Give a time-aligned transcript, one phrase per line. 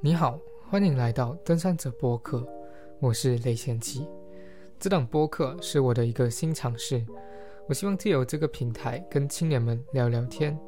[0.00, 0.38] 你好，
[0.68, 2.46] 欢迎来到登山者播客，
[3.00, 4.06] 我是雷贤奇。
[4.78, 7.04] 这档播客是我的一个新尝试，
[7.66, 10.58] 我希望借由这个平台跟青年们聊聊天。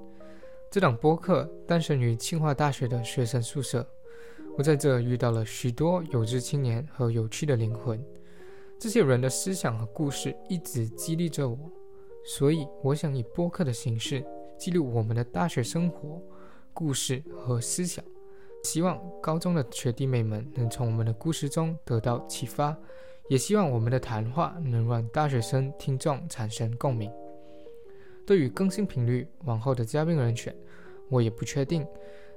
[0.71, 3.87] 这档播客诞生于清华大学的学生宿舍，
[4.57, 8.03] 我在这遇到了许多有志青年和有趣的灵魂，
[8.79, 11.59] 这些人的思想和故事一直激励着我，
[12.25, 14.25] 所以我想以播客的形式
[14.59, 16.21] 记录我们的大学生活、
[16.73, 18.05] 故事和思想。
[18.65, 22.77] 希望高中的学弟妹们能从我们的故事中得到启发，
[23.29, 27.11] 也希望我们的谈话能让大学生听众产生共鸣。
[28.27, 30.55] 对于更新频率，往后的嘉宾人选，
[31.09, 31.87] 我也不确定，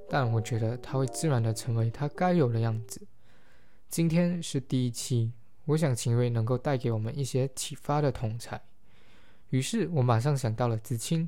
[0.08, 3.02] 但我觉得他会自然的成为他该有的样子。
[3.90, 5.34] 今天是第一期，
[5.66, 8.62] 我想请一位能够带给我们一些启发的同才。
[9.50, 11.28] 于是我马上想到了子清，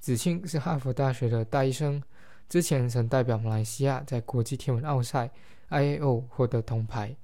[0.00, 2.02] 子清是哈佛大学的大一生。
[2.48, 5.30] 之前曾代表马来西亚在国际天文奥赛
[5.70, 7.16] （IAO） 获得铜牌，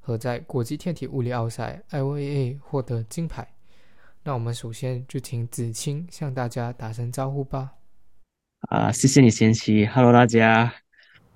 [0.00, 3.48] 和在国际天体物理奥赛 （IOAA） 获得金牌。
[4.22, 7.72] 那我们首先就请子清向大家打声招呼吧。
[8.68, 9.86] 啊，谢谢你，贤妻。
[9.86, 10.72] Hello，大家。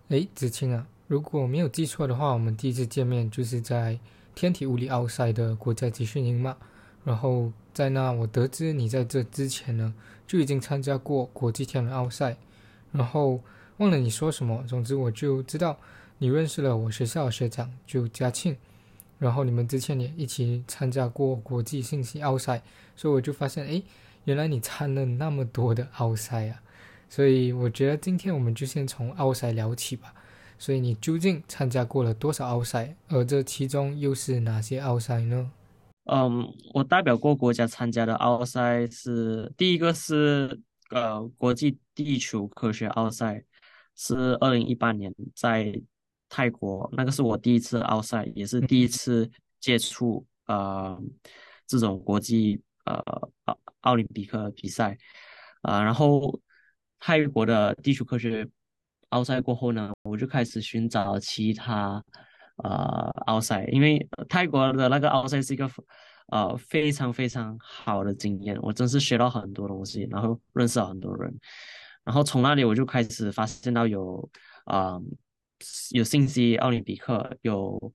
[0.09, 3.99] 哎，子清啊，如果没有记错的话，我们第一次见面就是在
[4.35, 6.57] 天体物理奥赛的国家集训营嘛。
[7.05, 9.95] 然后在那，我得知你在这之前呢
[10.27, 12.37] 就已经参加过国际天文奥赛。
[12.93, 13.41] 然后
[13.77, 15.79] 忘了你说什么，总之我就知道
[16.19, 18.57] 你认识了我学校的学长，就嘉庆。
[19.19, 22.63] 然后你们之前也一起参加过国际信息奥赛，
[22.97, 23.83] 所以我就发现，哎，
[24.25, 26.61] 原来你参了那么多的奥赛啊！
[27.09, 30.13] 所以我觉得今天我们就先从奥赛聊起吧。
[30.59, 32.97] 所以你究竟参加过了多少奥赛？
[33.09, 35.51] 而这其中又是哪些奥赛呢？
[36.11, 40.61] 嗯，我代表过国家参加的奥赛是第一个是。
[40.93, 43.43] 呃，国际地球科学奥赛
[43.95, 45.73] 是二零一八年在
[46.29, 51.01] 泰国，那个是我第一次奥赛，也是第一次接触呃
[51.67, 52.95] 这种国际呃
[53.45, 54.97] 奥奥林匹克比赛
[55.63, 55.83] 啊。
[55.83, 56.41] 然后
[56.99, 58.49] 泰国的地球科学
[59.11, 62.03] 奥赛过后呢，我就开始寻找其他
[62.57, 65.71] 呃奥赛，因为泰国的那个奥赛是一个。
[66.33, 71.37] 呃，非常非常好的经验，我真是学到很多东西，然后认识了很多人，
[72.05, 74.29] 然后从那里我就开始发现到有
[74.65, 74.99] 啊，
[75.91, 77.93] 有信息奥林匹克，有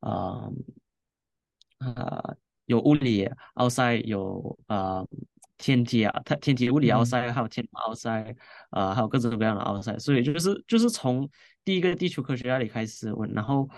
[0.00, 0.48] 啊
[1.78, 2.34] 啊
[2.66, 5.04] 有物理奥赛，有啊
[5.58, 8.34] 天体啊，天天体物理奥赛，还有天文奥赛，
[8.70, 11.28] 啊还有各种各样的奥赛，所以就是就是从
[11.64, 13.68] 第一个地球科学那里开始我，然后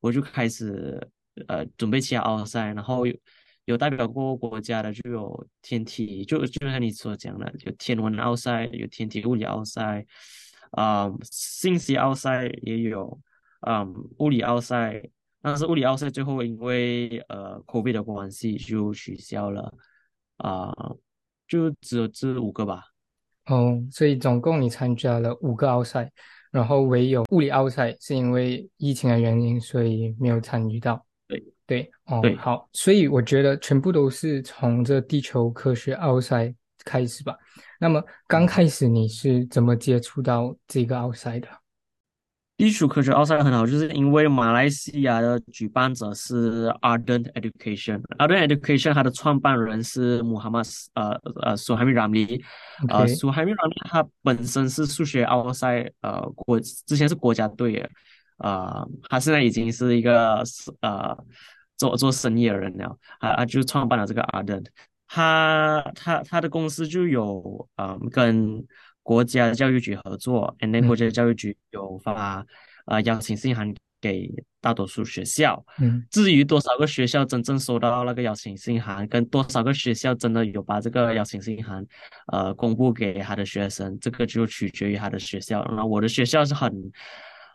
[0.00, 1.08] 我就开始
[1.48, 3.04] 呃准备其他奥赛，然后。
[3.70, 10.04] 有代表过国家的就有天体，就就像你所讲的，有天文奥赛，有天体物理奥赛，
[10.72, 13.20] 啊，信息奥赛也有，
[13.64, 15.00] 嗯，物理奥赛，
[15.40, 19.72] 但是物理奥赛最后因为呃 COVID 的关系就取消了，
[20.38, 20.72] 啊，
[21.46, 22.86] 就只有这五个吧。
[23.46, 26.10] 哦，所以总共你参加了五个奥赛，
[26.50, 31.06] 然后唯有物理奥赛是因为疫情的原因，所以没有参与到。
[31.66, 31.90] 对。
[32.06, 36.54] 哦，好，所以我觉得全部都是从这地球科学奥赛
[36.84, 37.36] 开始吧。
[37.78, 41.48] 那么刚开始你是怎么接触到这个奥赛的？
[42.56, 50.60] 地球科学奥赛很好，就是因为马来西亚的举办者是 Ardent Education，Ardent Education 它的创办人是穆罕默
[50.92, 52.38] 呃呃苏海米拉米，
[52.88, 57.88] 呃苏海米拉米他本身是数学奥赛呃国之前是国家队的，
[58.40, 60.42] 呃他现在已经是一个
[60.80, 61.16] 呃。
[61.80, 64.66] 做做生意的人了，啊啊，就创办了这个 Ardent，
[65.08, 68.62] 他他他的公司就有呃跟
[69.02, 72.44] 国家教育局合作，and then 国家教育局有发
[72.84, 74.30] 呃邀请信函给
[74.60, 81.82] 大多数学校，嗯，至于多少个学校真正收到那个邀请信函，跟多少个学校真的有把这个邀请信函
[82.26, 85.66] 呃公布给他的学生，这个就取决于他的学校。
[85.74, 86.70] 那我的学校是很。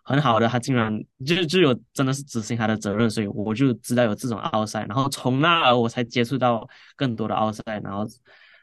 [0.07, 8.05] 很好的，他竟然就就有真的是执行他的责任，所以我就知道有这种奥赛，然后从那儿我才接触到更多的奥赛，然后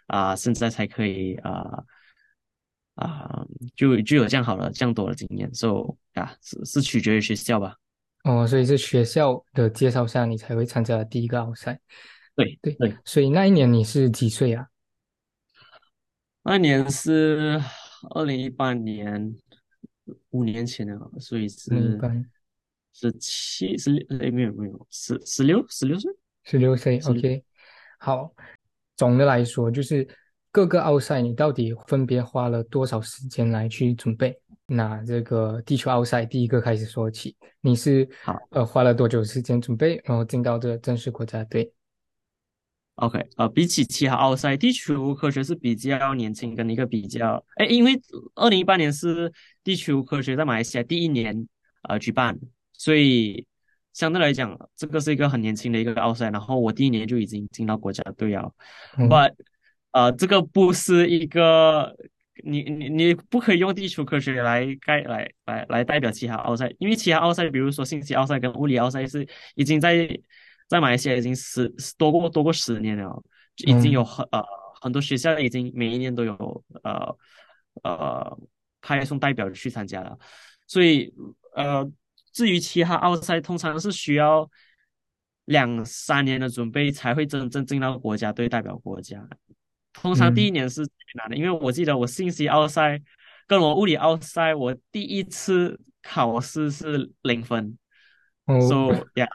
[0.06, 1.82] 啊，现在才可以啊
[2.94, 3.44] 啊，
[3.74, 7.74] 就就有这样好的这样多的经验，所以啊，是是取决于学校吧。
[8.22, 11.80] 哦，所以是学校的介绍下，你才会参加第一个奥赛。
[12.36, 14.68] 对对对，所以那一年你是几岁啊？
[16.44, 17.60] 那年是
[18.14, 19.34] 二零一八年。
[20.31, 21.99] 五年前的，所以是
[22.93, 26.12] 是七十六，没有没有，十十六十六岁，
[26.44, 26.99] 十六岁。
[27.00, 27.44] OK，
[27.99, 28.34] 好。
[28.94, 30.06] 总的来说，就是
[30.52, 34.38] 各个奥赛，你到底分别花了多少时间来去准备？
[34.66, 37.34] 那这个地球奥赛第一个开始说起。
[37.62, 41.72] 你是好呃花了多久时间准备，然后进到这个正式国家队？
[42.96, 47.98] OK，呃，比起其他奥赛，地球科学是比较年轻，跟一个比较，哎，因为
[48.34, 49.32] 二零一八年是
[49.64, 51.48] 地球科学在马来西亚第一年
[51.88, 52.38] 呃举办，
[52.74, 53.46] 所以
[53.94, 56.30] 相对来讲，这个是一个很年轻的一个奥赛。
[56.30, 58.52] 然后我第一年就已经进到国家队了
[58.98, 59.32] 嗯，but
[59.92, 61.96] 呃，这个不是一个
[62.44, 70.08] 你你你不可以用地球科学来概来来来代表其他奥赛，因为其他奥赛，比如说信息奥赛跟物理奥赛是已经在
[70.72, 73.22] 在马来西亚已经十十多过多过十年了，
[73.66, 74.42] 已经有很呃
[74.80, 77.14] 很多学校已经每一年都有呃
[77.82, 78.38] 呃
[78.80, 80.19] 派送代表去参加了，
[80.66, 81.12] 所以
[81.54, 81.86] 呃
[82.32, 84.50] 至于其他奥赛，通常是需要
[85.44, 89.28] 两三年的准备才会真正进到国家队代表国家。
[89.92, 92.98] 通常第一年是最难的，因为我记得我信息奥赛
[93.46, 97.76] 跟我物理奥赛，我第一次考试是零分。
[98.46, 99.28] 哦 So yeah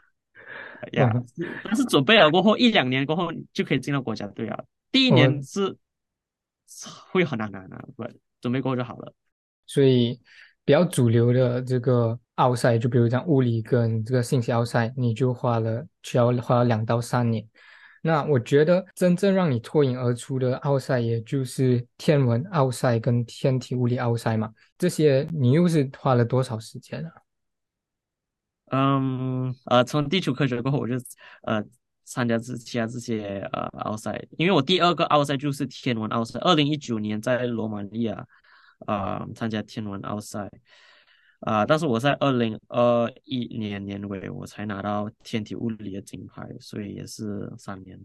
[0.92, 1.26] yeah，嗯
[1.64, 4.64] 但是准备了过后一两年过后就可以进到国家队啊。
[4.92, 5.76] 第一年是
[7.12, 8.04] 会很难难的，不
[8.42, 9.14] 准备过后就好了。
[9.66, 10.20] 所以
[10.64, 17.46] 比较主流的这个奥赛，就比如讲物理跟这个信息奥赛，你就花了需要花了两到三年。
[18.02, 24.54] 那我觉得真正让你脱颖而出的奥赛，也就是天文奥赛跟天体物理奥赛嘛。
[24.78, 27.12] 这些你又是花了多少时间啊？
[28.72, 30.96] 嗯呃，从地球科学过后，我就
[31.44, 31.64] 呃
[32.04, 38.26] 参加这其他这些呃奥赛，因为我第二个奥赛就是天文奥赛，二零一九年在罗马尼亚
[38.86, 40.50] 啊、呃参加天文奥赛
[41.42, 48.00] 啊、但是我在二零二一年年尾我才拿到天体物理的金牌，所以也是三年。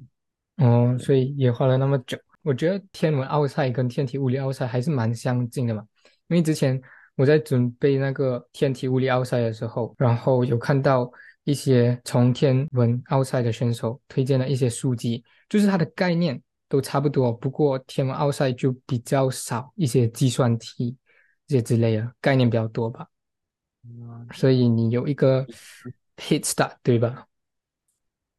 [0.58, 2.18] 哦，所以也花了那么久。
[2.42, 5.82] 我觉得天文奥赛跟天体物理奥赛还是蛮相近的嘛，
[6.28, 6.78] 因为之前
[7.16, 11.10] 我在准备那个天体物理奥赛的时候，然后有看到
[11.44, 20.96] 一些从天文奥赛的选手推荐了一些书籍，就是它的概念都差不多，不过天文奥赛就比较少一些计算题
[21.46, 23.06] 这些之类的概念比较多吧，
[23.84, 25.46] 嗯所以你有一个
[26.16, 27.26] head start 对吧？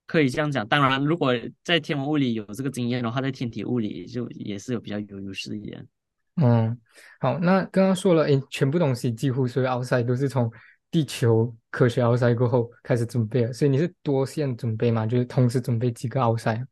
[0.08, 1.34] 可以这样讲，当然，如果
[1.64, 5.88] 在天文物理有这个经验的话，在天体物理就也是有比较有优势一点。
[6.36, 6.80] 嗯，
[7.20, 10.52] 好，那刚刚说了，诶，全部东西几乎所有奥赛都是从
[10.90, 15.06] 地球科学奥赛过后开始准备的，所以你是多线准备嘛？
[15.06, 16.66] 就是同时准备几个奥赛？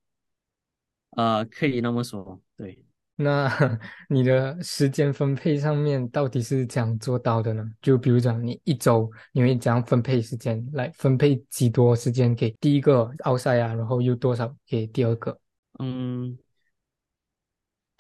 [1.12, 2.84] 呃，可以那么说，对。
[3.18, 3.48] 那
[4.10, 7.64] 你的时间分配上面到底是怎样做到的呢？
[7.80, 15.38] 就比如讲，你一周你会怎样分配时间来分配几多时间给第一个奥赛啊，然后又多少给第二个？
[15.78, 16.36] 嗯，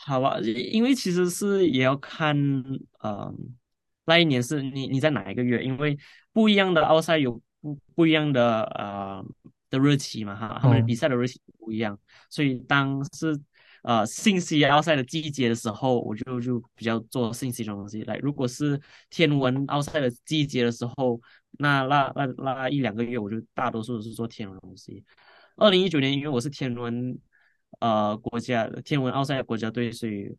[0.06, 2.36] 好吧，因为其实是也要看，
[3.00, 3.33] 呃，
[4.06, 5.98] 那一年是你你在哪一个月，因为
[6.33, 9.24] 不一样的奥赛有不不一样的呃
[9.69, 11.98] 的日期嘛哈，他们的比赛的日期不一样，
[12.30, 13.39] 所以当是
[13.83, 18.18] 呃信息奥赛的季节的时候，我就就比较做信息的东西来。
[18.18, 21.21] 如果是天文奥赛的季节的时候，
[21.59, 25.04] 那那那那一两个月，我就大多数是做天文的东西。
[25.57, 27.15] 二零一九年，因为我是天文
[27.79, 30.35] 呃国家天文奥赛的国家队，所以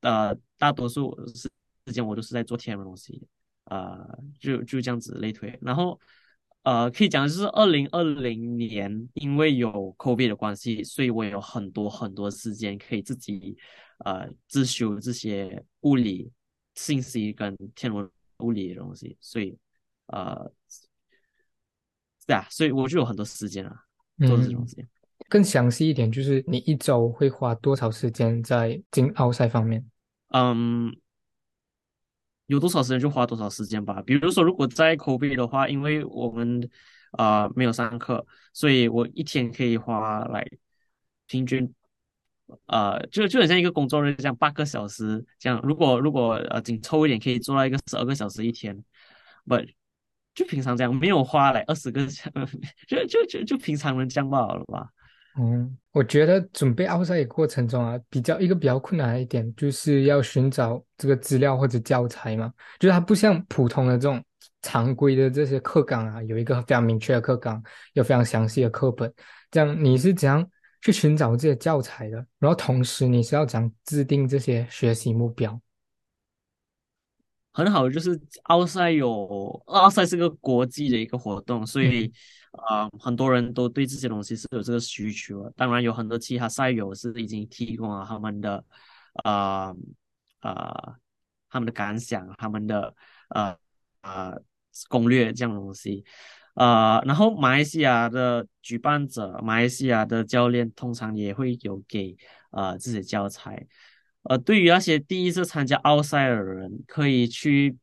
[0.00, 1.50] 呃大多数时
[1.86, 3.26] 时间我都是在做天文东西，
[3.64, 5.58] 呃就就这样子类推。
[5.60, 6.00] 然后
[6.62, 13.56] 呃可以讲就是二零二零年，因为有 COVID 的关系，所以我有很多很多时间可以自己
[14.04, 16.32] 呃自修这些物理、
[16.74, 19.58] 信息跟天文物理的东西，所以
[20.06, 20.52] 呃。
[22.26, 23.84] 对啊，所以我就有很多时间啊，
[24.20, 24.86] 做这些东嗯，西。
[25.28, 29.84] 更详细一点，就是你一周会花多少时间在进奥赛方面？
[30.28, 30.94] 嗯，
[32.46, 34.02] 有多少时间就花多少时间吧。
[34.02, 36.68] 比如说，如果在 COVID 的话，因为我们
[37.12, 40.46] 呃没有上课，所以我一天可以花来
[41.26, 41.72] 平均
[42.66, 45.60] 呃就就很像一个工作日这样八个小时这样。
[45.64, 48.84] 如果如果呃紧凑一点，可以做到一个十二个小时一天。
[49.46, 49.56] 不
[50.34, 52.28] 就平常这样，没有花来二十个小，
[52.88, 54.88] 就就就就平常人这样罢了吧。
[55.36, 62.52] 嗯，我觉得准备奥赛的过程中啊，比较一个比较困难的一点，就是要寻找这个资料或者教材嘛。
[62.78, 64.22] 就是它不像普通的这种
[64.62, 67.60] 常规的这些课纲啊，有一个非常明确的课纲，
[67.94, 69.12] 有非常详细的课本。
[69.50, 70.48] 这样你是怎样
[70.82, 72.16] 去寻找这些教材的？
[72.38, 75.60] 然后同时你是要怎样制定这些学习目标？
[77.52, 82.12] 很好，就是奥赛有奥赛是个国际的一个活动，所以
[82.68, 85.52] 啊、很多人都对这些东西是有这个需求的。
[85.56, 88.64] 当然，有很多其他赛友是已经提供了他们的
[89.24, 89.74] 啊
[90.40, 90.96] 啊、
[91.48, 92.94] 他们的感想，他们的
[93.30, 93.56] 呃
[94.02, 94.40] 呃
[94.88, 96.04] 攻略这样的东西。
[96.54, 102.16] 呃，然后马来西亚的举办者，马来西亚的教练通常也会有给
[102.50, 103.66] 呃这些教材。
[104.22, 107.76] 呃，对于那些第一次参加奥赛的人，可以去，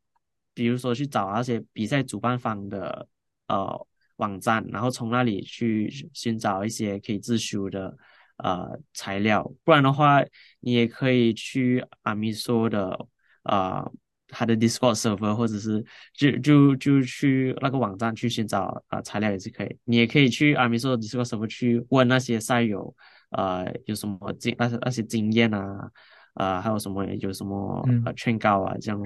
[0.53, 3.07] 比如说去找那些比赛主办方的
[3.47, 3.87] 呃
[4.21, 7.95] 网站，然后从那里去寻找一些可以自修的
[8.37, 9.43] 呃材料。
[9.63, 10.23] 不然的话，
[10.61, 13.07] 你也可以去阿米说的
[13.43, 13.91] 呃。
[14.33, 19.77] 他的 Discord server，或者是就就就去那个网站去寻找啊材料也是可以。
[19.83, 22.95] 你也可以去阿米说的 Discord server 去问那些赛友，
[23.31, 25.91] 呃，有什么经那些那些经验啊，
[26.35, 29.05] 呃，还有什么有什么呃劝告啊这样。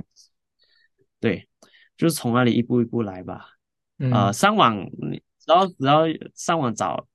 [1.19, 1.49] 对，
[1.97, 3.54] 就是从那里一步一步来吧。
[3.99, 7.05] 呃，上网你只要只要上网找，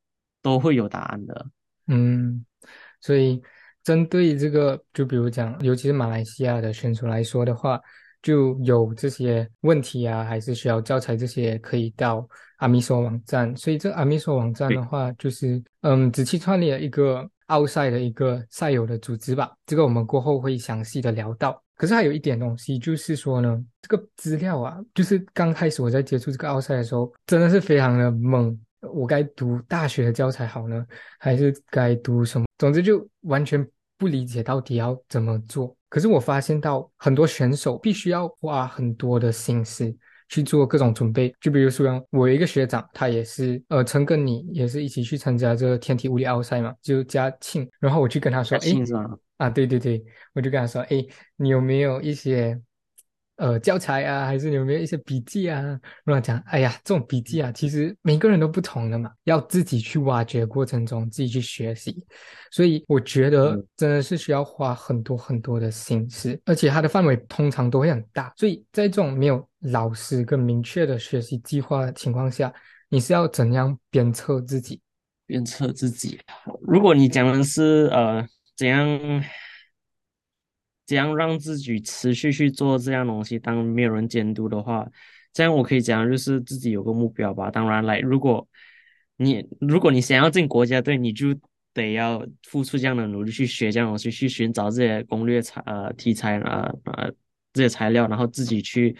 [0.42, 1.46] 都会有答案的。
[1.86, 2.44] 嗯，
[3.00, 3.42] 所以
[3.82, 7.80] 针对这个，就比如讲，尤其是马来西亚的选手来说的话。
[8.22, 13.56] 就有这些问题啊，还是需要教材这些，可以到阿米索网站。
[13.56, 19.52] 所以这阿米索网站的话，就是嗯，仔细创立了一个奥赛的一个赛友的组织吧。
[19.66, 21.62] 这个我们过后会详细的聊到。
[21.76, 28.56] 可是还有一点东西，就是说呢，这个资料啊，就是刚开始我在接触这个奥赛的时候，真的是非常的懵。
[28.94, 30.86] 我该读大学的教材好呢，
[31.18, 32.46] 还是该读什么？
[32.58, 33.66] 总之就完全
[33.98, 35.74] 不理解到底要怎么做。
[35.88, 39.94] 可是我发现到很多选手必须要花很多的心思
[40.30, 48.70] 去做各种准备，就比如说我有一个学长，他也是呃，曾跟你也是一起去参加这个天体物理奥赛嘛，就嘉庆，然后我去跟他说，哎，
[49.36, 51.04] 啊，对对对，我就跟他说，哎，
[51.36, 52.58] 你有没有一些？
[53.40, 55.62] 呃，教材啊，还是有没有一些笔记啊？
[56.04, 62.04] 然后讲，哎呀，这种笔记啊，其实每个人都不同的嘛，要自己去挖掘过程中自己去学习。
[62.50, 68.30] 所以我觉得真的是需要花很多很多的心思，而且它的范围通常都会很大。
[68.36, 72.52] 所以在这种没有老师跟明确的学习计划的情况下，
[72.90, 74.82] 你是要怎样鞭策自己？
[75.24, 76.20] 鞭策自己？
[76.60, 78.22] 如果你讲的是呃，
[78.54, 78.86] 怎样？
[80.90, 83.38] 怎样让自己持续去做这样东西？
[83.38, 84.84] 当没有人监督的话，
[85.32, 87.48] 这样我可以讲，就是自己有个目标吧。
[87.48, 88.44] 当然，来，如果
[89.18, 91.32] 你如果你想要进国家队，你就
[91.72, 97.08] 得要付出这样的努力去学这样东西，去寻找这些攻略材呃题材啊呃
[97.52, 98.96] 这些材料，然后自己去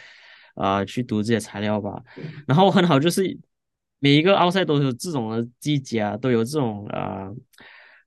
[0.55, 2.01] 啊去读这些材料吧。
[2.47, 3.37] 然后很好，就是
[3.99, 7.33] 每一个奥赛都有这种的季节啊，都有这种啊。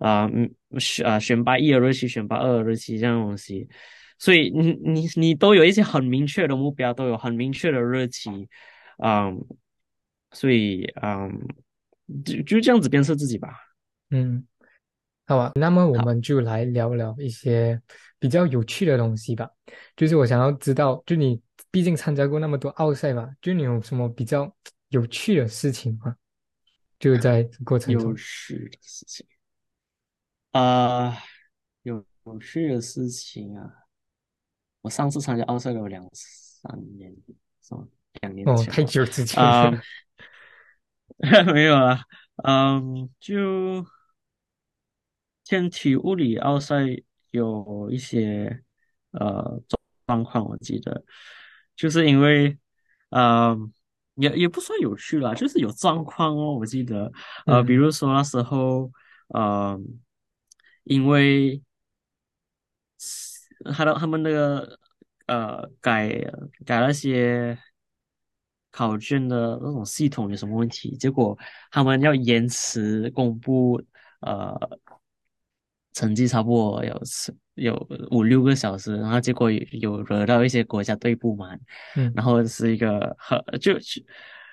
[0.03, 3.69] 啊，嗯，选啊，选拔一的日期，选拔二的日期这样东西，
[4.19, 8.29] 所以你你你都有一些很明确的目标，都有很明确的日期，
[9.01, 9.41] 嗯，
[10.33, 11.31] 所以嗯，
[12.25, 13.55] 就就这样子鞭策自己吧。
[14.09, 14.45] 嗯，
[15.25, 17.81] 好吧，那么我们就来聊聊一些
[18.19, 19.49] 比较有趣的东西吧。
[19.95, 21.41] 就是我想要知道，就你
[21.71, 24.53] 毕竟参加过那么多奥赛嘛，就你有什么比较
[24.89, 26.13] 有趣的事情吗？
[26.99, 28.09] 就在过程中。
[28.09, 29.25] 有趣的事情。
[30.53, 31.17] 啊，
[31.81, 33.87] 有有趣的事情啊！
[34.81, 37.11] 我上次参加奥赛有两三年，
[37.59, 37.87] 什么？
[38.21, 39.71] 两年前，太久之前啊，
[41.51, 41.99] 没有啊，
[42.43, 43.83] 嗯，就
[45.43, 46.83] 天体物理奥赛
[47.31, 48.63] 有一些
[49.09, 49.59] 呃
[50.05, 51.03] 状况，我记得，
[51.75, 52.55] 就是因为，
[53.09, 53.73] 嗯，
[54.17, 57.11] 也也不算有趣啦，就是有状况哦，我记得，
[57.47, 58.91] 呃，比如说那时候，
[59.35, 59.99] 嗯。
[60.83, 61.61] 因为
[63.73, 64.77] 他的他们那个
[65.27, 66.09] 呃改
[66.65, 67.57] 改那些
[68.71, 70.97] 考卷的那种系统有什么问题？
[70.97, 71.37] 结果
[71.71, 73.81] 他们要延迟公布
[74.19, 74.53] 呃
[75.93, 77.01] 成绩，差不多有
[77.55, 81.57] 有五六个小时，然后结果有惹到一些国家队不满，
[81.95, 83.79] 嗯，然后是一个很就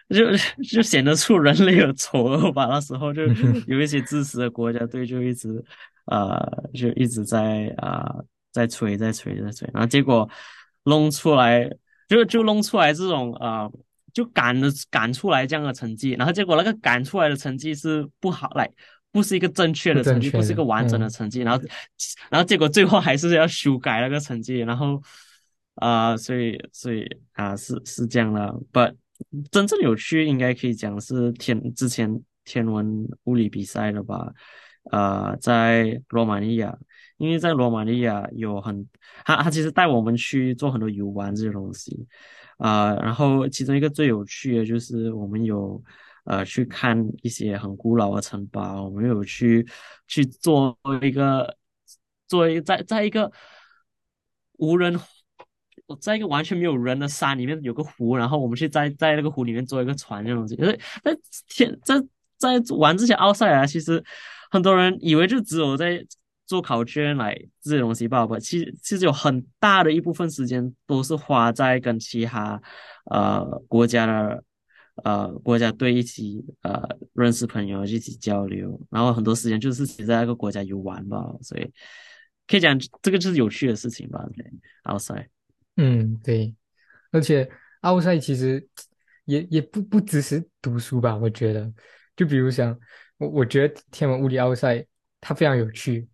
[0.08, 2.66] 就就显得出人类的丑恶吧。
[2.66, 3.22] 那时候就
[3.66, 5.64] 有一些支持的国家队就一直。
[6.10, 8.12] 呃，就一直在啊，
[8.50, 10.28] 在吹，在吹，在吹，然后结果
[10.82, 11.70] 弄出来，
[12.08, 13.70] 就就弄出来这种啊，
[14.12, 18.68] 就赶的赶出来这样的成绩，然后结果那个赶出来的成绩是不好来，
[19.12, 21.64] 不是一个正确的成绩，不是一个完整的成绩，然后
[22.28, 25.00] 然后结果最后还是要修改那个成绩，然后
[25.76, 28.92] 啊，所以所以啊，是是这样的，but
[29.52, 34.32] 真正有趣应该可以讲是天之前天文物理比赛了吧。
[34.84, 36.76] 呃，在罗马尼亚，
[37.18, 38.86] 因为在罗马尼亚有很，
[39.24, 42.06] 他他其实带我们去做很多游玩这些东西，
[42.56, 45.82] 啊，然后其中一个最有趣的就是我们有
[46.24, 49.66] 呃去看一些很古老的城堡，我们有去
[50.06, 51.56] 去做一个
[52.26, 53.30] 做一个在在一个
[54.58, 54.98] 无人
[55.86, 60.56] 我在一个完全没有人的山里面有个湖，然后我们去在在那个湖里面做一个船这种东西。
[60.56, 61.18] 就是在
[61.48, 62.00] 天在
[62.38, 64.02] 在玩这些奥赛啊，其实
[64.50, 66.04] 很多人以为就只有在
[66.46, 68.40] 做考卷来这些东西罢了。
[68.40, 72.60] 其实其实有很大的一部分时间都是花在跟其他
[73.06, 74.44] 呃国家的
[75.04, 81.24] 呃国家队一起呃认识朋友，一起交流，然后很多时间就是只在那个国家游玩吧。
[81.40, 81.72] 所以
[82.48, 84.24] 可以讲这个就是有趣的事情吧，
[84.82, 85.28] 奥赛。
[85.76, 86.52] 嗯，对，
[87.12, 87.48] 而且
[87.82, 88.68] 奥赛其实
[89.24, 91.72] 也也不不只是读书吧，我觉得，
[92.16, 92.76] 就比如像
[93.20, 94.84] 我，我觉得天文物理奥赛
[95.20, 96.08] 它非常有趣，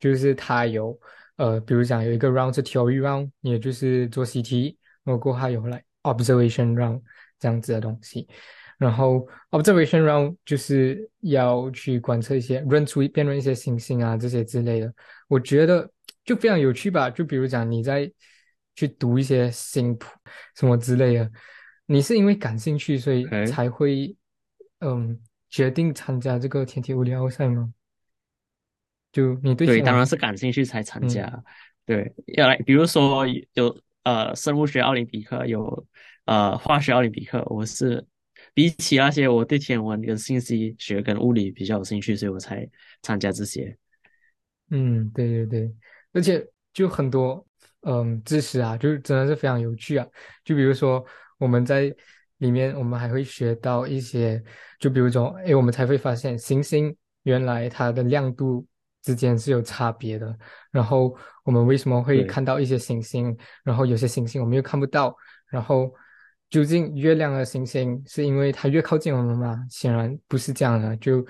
[0.00, 0.98] 就是它有
[1.36, 7.00] 呃，比如讲有一个 round 是 theory round，也就是做 CT，，然后还有来 observation round
[7.38, 8.28] 这样子的东西，
[8.76, 14.92] 然后 observation round 就是要去观测一些认出辨认一些星星啊这些之类的，
[15.28, 15.88] 我觉得
[16.24, 18.10] 就非常有趣吧，就比如讲你在
[18.74, 20.08] 去读一些星谱
[20.56, 21.30] 什么之类的，
[21.86, 24.16] 你是因为感兴趣，所以才会
[24.80, 25.18] 嗯
[25.48, 27.72] 决定参加这个天体物理奥赛吗？
[29.12, 31.42] 就你对对，当然是感兴趣才参加。
[31.84, 35.86] 对，要来，比如说有呃生物学奥林匹克，有
[36.26, 38.04] 呃化学奥林匹克，我是
[38.52, 42.68] 比起那些我对天文跟信息学跟物理比较有兴趣，所以我才
[43.02, 43.76] 参加这些。
[44.70, 45.74] 嗯，对对对，
[46.12, 47.44] 而且就很多。
[47.82, 50.04] 嗯，知识啊，就是真的是非常有趣啊。
[50.44, 51.02] 就比如说，
[51.38, 51.94] 我们在
[52.38, 54.42] 里面，我们还会学到一些，
[54.80, 58.66] 就比如说，哎，我们才会发现行星原来它的亮度
[59.02, 60.36] 之间是有差别的。
[60.70, 65.14] 然后我们为什么会看到一些行星，然后有些行星我们又看不到？
[65.48, 65.92] 然后
[66.50, 69.64] 究竟月亮的行星是因为它越靠近我们吗？
[69.70, 71.26] 显然不是这样的，就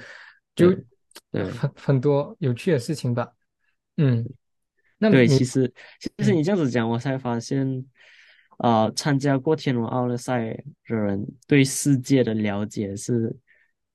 [0.55, 0.71] 就
[1.33, 3.29] 很很多有趣的事情吧。
[3.97, 4.25] 嗯。
[5.01, 7.65] 那对，其实其实你这样子讲，我才发现，
[8.59, 13.35] 啊，参加过天龙奥赛的人对世界的了解是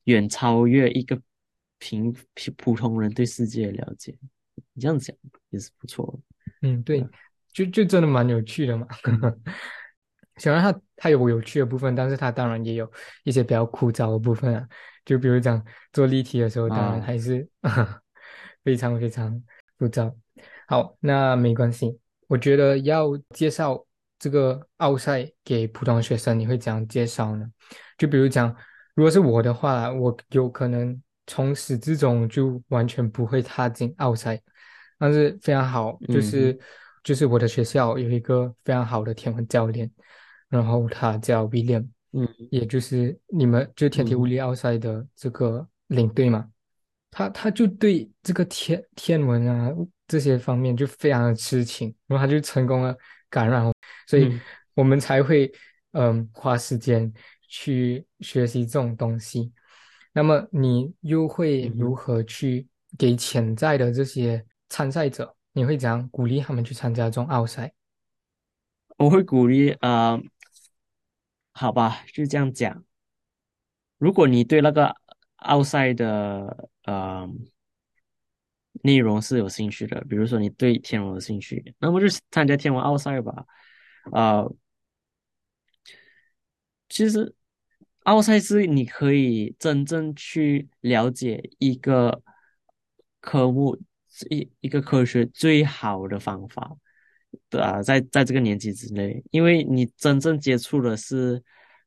[0.06, 1.20] 远超越一个
[1.80, 4.18] 平平普通人对世界的了解。
[4.74, 5.16] 你这样讲
[5.50, 6.20] 也是不错。
[6.62, 7.06] 嗯，对，
[7.52, 8.88] 就就真的蛮有趣的嘛。
[10.38, 12.92] 虽然它它有有趣的部分，但是它当然也有
[13.24, 14.68] 一些比较枯燥的部分啊。
[15.06, 17.48] 就比如讲做例题的时候，当然还是
[18.64, 19.44] 非常非常
[19.78, 20.16] 枯燥。
[20.68, 22.00] 好，那没关系。
[22.28, 23.86] 我觉得要介绍
[24.24, 27.46] 这个奥赛给普通学生，你会怎样介绍呢？
[27.98, 28.56] 就比如讲，
[28.96, 34.42] 如果是我的话，我有可能从始至终就完全不会踏进奥赛，
[34.98, 36.58] 但是非常好，就是
[37.04, 39.92] 就是我的学校有一个非常好的天文教练，
[40.48, 46.48] 然后他叫 William，嗯，也就是你们就天体物理奥赛的这个领队嘛，
[47.12, 49.70] 他他就对这个天天文啊。
[50.06, 52.96] 这些方面就非常的痴情，然后他就成功了
[53.34, 53.74] 感染，
[54.06, 54.40] 所以
[54.76, 55.52] 我们才会
[55.94, 57.12] 嗯花时间
[57.50, 59.52] 去学习这种东西。
[60.14, 65.36] 那么你又会如何去给潜在的这些参赛者？
[65.54, 67.74] 你会怎样鼓励他们去参加这种奥赛？
[68.98, 70.22] 我会鼓励啊，
[71.54, 72.84] 好吧，就这样讲。
[73.98, 74.96] 如果你对那个
[75.38, 77.28] 奥赛的呃。
[78.84, 83.46] 内容是有兴趣的，比如说你对天文有兴趣，那么就参加天文奥赛吧。
[84.12, 84.46] 啊，
[86.90, 87.34] 其实
[88.04, 92.22] 奥赛是你可以真正去了解一个
[93.22, 93.82] 科目
[94.30, 96.76] 一一个科学最好的方法，
[97.50, 101.42] 对啊，在在这个年纪之内，因为你真正接触的是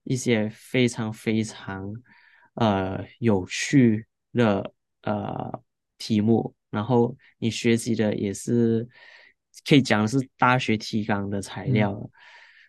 [0.04, 1.92] 一些非常非常
[2.54, 5.62] 呃有趣的呃
[5.98, 6.55] 题目。
[6.70, 8.86] 然后你学习的也是
[9.66, 12.10] 可以讲是大学提纲的材料，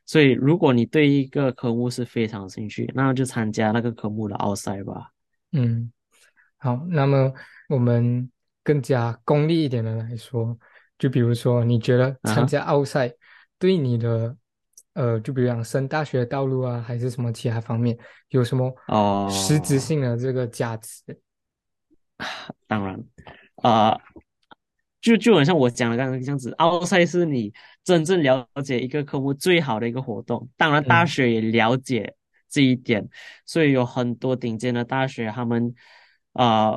[0.05, 5.11] 所以如果你对一个科目是非常兴趣，那就参加那个科目的奥赛吧。
[5.51, 5.91] 嗯，
[6.57, 7.33] 好，那么
[7.67, 8.31] 我们
[8.63, 10.57] 更加功利一点的来说，
[10.97, 13.11] 就比如说你觉得参加奥赛
[13.59, 14.37] 对你的
[14.93, 17.97] 呃，就比如讲升大学道路啊，还是什么其他方面
[18.29, 21.03] 有什么哦实质性的这个价值？
[22.67, 23.03] 当然。
[23.57, 23.97] 啊，
[25.01, 30.49] 就就很像我讲的刚刚这样子，奥赛是你真正了解一个科目最好的一个活动。
[30.57, 32.15] 当然，大学也了解
[32.49, 33.07] 这一点，
[33.45, 35.73] 所以有很多顶尖的大学，他们
[36.33, 36.73] 啊，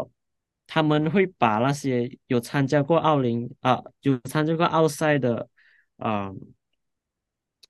[0.67, 5.49] 他们会把那些有参加过奥林啊，有参加过奥赛的
[5.97, 6.33] 啊。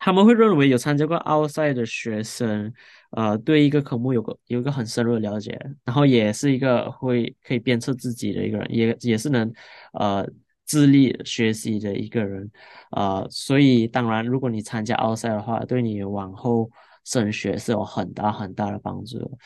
[0.02, 2.72] 他们会认为有参加过奥赛的学生，
[3.10, 9.52] 呃，对一个科目有个有一个很深入的了解，然后也是一个会可以鞭策自己的一个人，也也是能
[9.94, 10.24] 呃
[10.64, 12.48] 自立学习的一个人，
[12.92, 16.70] 呃，所以当然，如果你参加奥赛的话，对你往后
[17.04, 19.38] 升学是有很大很大的帮助。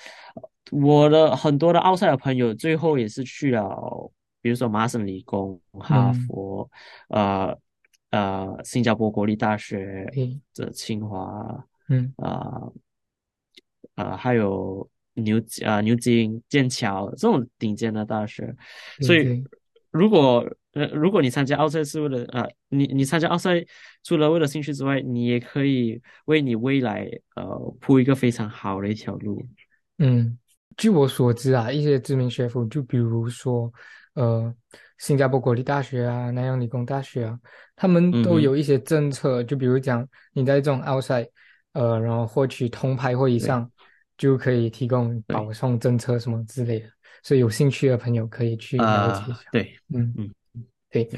[0.70, 6.68] 我的很多的奥赛的朋友，最后也是去了，比如说麻省理工、哈佛，
[7.08, 7.56] 呃
[8.10, 10.06] 呃，新加坡国立大学
[10.54, 12.12] 的清华，嗯。
[12.18, 12.60] 啊
[13.94, 18.54] 啊，还有牛啊牛津、剑桥这种顶尖的大学，
[19.02, 19.44] 所以
[19.90, 23.64] 如果呃如果你参加奥赛是为了啊，你你参加奥赛
[24.02, 29.46] 除了为了兴趣之外，你也可以为你未来呃铺一个非常好的一条路，
[29.98, 30.38] 嗯。
[30.76, 33.72] 据我所知啊，一些知名学府，就比如说，
[34.14, 34.52] 呃，
[34.98, 37.38] 新加坡国立大学啊，南洋理工大学啊，
[37.76, 41.24] 他们都有一些政策，就比如讲，你在这种奥赛，
[41.74, 43.70] 呃，然后获取铜牌或以上，
[44.16, 46.86] 就可以提供保送政策什么之类的。
[47.22, 49.40] 所以有兴趣的朋友可以去了解一下。
[49.52, 50.30] 对，嗯嗯，
[50.90, 51.08] 对，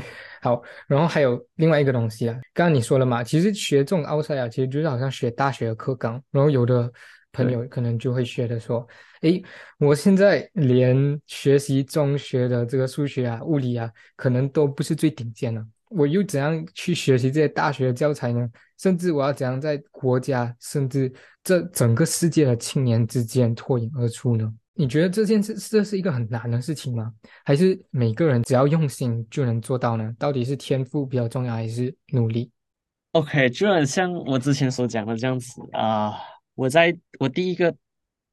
[0.41, 0.63] 好。
[0.87, 6.93] 然后还有另外一个东西啊，刚刚你说了嘛，其实学这种奥赛啊，其实就是好像学大学的课纲，然后有的。
[7.33, 8.89] 朋友可能就会觉得说
[9.21, 9.43] ：“诶，
[9.77, 18.49] 我现在连学习中学的这个数学啊、物理啊，可能都不是最顶尖的，我又怎样去学习这些大学的教材呢？
[18.79, 24.53] 甚至我要怎样在国家，甚至这整个世界的青年之间脱颖而出呢？
[24.75, 27.11] 你觉得这件事这是一个很难的事情吗？
[27.45, 30.15] 还是每个人只要用心就能做到呢？
[30.19, 32.51] 到底是天赋比较重要，还是努力
[33.13, 36.13] ？”OK，就很像我之前所讲的这样子啊。
[36.55, 37.75] 我在我第一个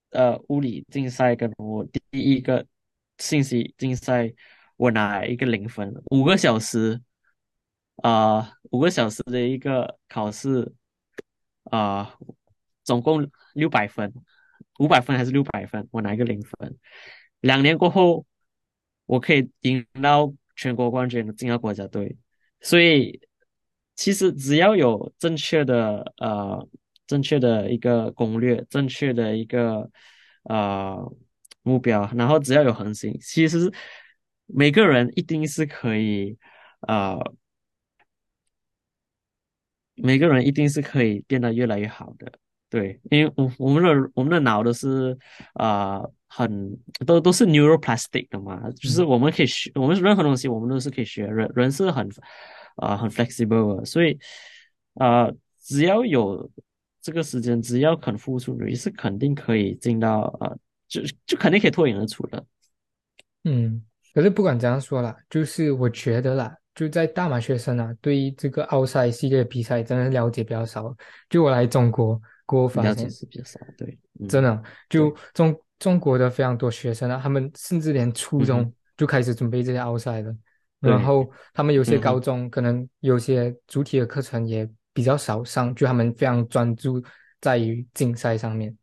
[0.10, 2.66] 呃物理竞赛跟我第一个
[3.20, 4.30] 信息竞赛，
[4.76, 7.02] 我拿一个零分，五个小时
[7.98, 10.74] 啊，五个小时的一个考试
[11.66, 12.16] 啊，
[12.84, 14.14] 总共六百分，
[14.80, 16.78] 五百分还是六百分，我拿一个零分。
[17.42, 18.26] 两年过后，
[19.06, 22.18] 我可以赢到全国冠军，进到国家队。
[22.62, 23.22] 所以
[23.96, 26.68] 其实只要有正确的呃。
[27.06, 29.92] 正确的一个攻略，正确的一个
[30.44, 30.98] 呃
[31.62, 33.72] 目标，然后只要有恒心，其实
[34.46, 36.38] 每个人一定是可以
[36.88, 37.20] 呃，
[39.96, 42.32] 每个人一定是可以变得越来越好的。
[42.70, 45.18] 对，因为我我们的我们的脑都是
[45.54, 52.10] 啊很都都是 neuroplastic 的嘛，就是我们可以学，我们任何东西我们都是可以学，人人是很
[52.78, 54.18] 啊很 flexible 的，所以
[54.96, 55.30] 啊
[55.60, 56.50] 只要有。
[57.06, 62.46] 这个时间只要肯付出，你是肯定可以进到呃，就就肯定可以脱颖而出的。
[63.44, 70.96] 嗯，可是不管怎样说啦，就是我觉得啦，就在大马学生啊，对于这个奥赛系列比赛真的了解比较少。
[71.30, 80.36] 就我来中国，国发了解是比较少，对，真的就中中国的非常多学生啊，他们甚至连初中就开始准备这些奥赛了，
[80.80, 84.70] 然后他们有些高中可能有些主体的课程也。
[84.96, 87.04] 比较少上，就他们非常专注
[87.42, 88.78] 在于竞赛上面，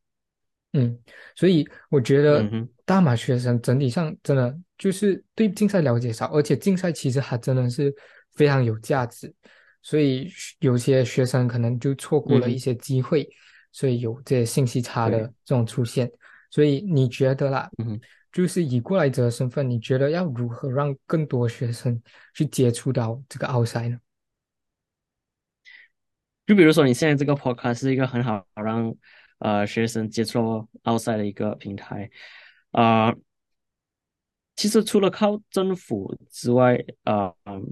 [0.72, 0.96] 嗯，
[1.35, 2.48] 所以我觉得
[2.85, 7.92] 大马学生整体上真的就是对竞赛了解少，而且竞赛其实还真的是
[8.35, 9.35] 非常有价值，
[9.83, 10.30] 所以
[10.61, 13.28] 有些学生可能就错过了一些机会，
[13.72, 16.11] 所以有这些信息差的这种出现。
[16.50, 18.00] 所以你觉得啦，嗯，
[18.33, 22.00] 就是以过来者的身份，你觉得要如何让更多学生
[22.35, 23.98] 去接触到这个奥赛呢？
[26.46, 28.92] 就比如说，你现在这个 podcast 是一个很好让
[29.40, 32.09] 呃学生接触奥赛的一个平台
[32.70, 33.14] 啊。
[34.57, 37.62] 其实除了靠政府之外，啊呃，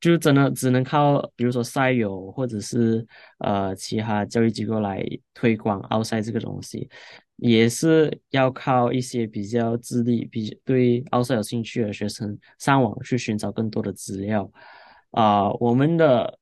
[0.00, 3.06] 就真的只能靠比如说赛友或者是
[3.38, 6.90] 呃其他教育机构来推广奥赛这个东西，
[7.36, 14.50] 也是要靠一些比较资历、比对奥赛有兴趣的学生上网去寻找更多的资料
[15.12, 15.52] 啊。
[15.60, 16.38] 我们的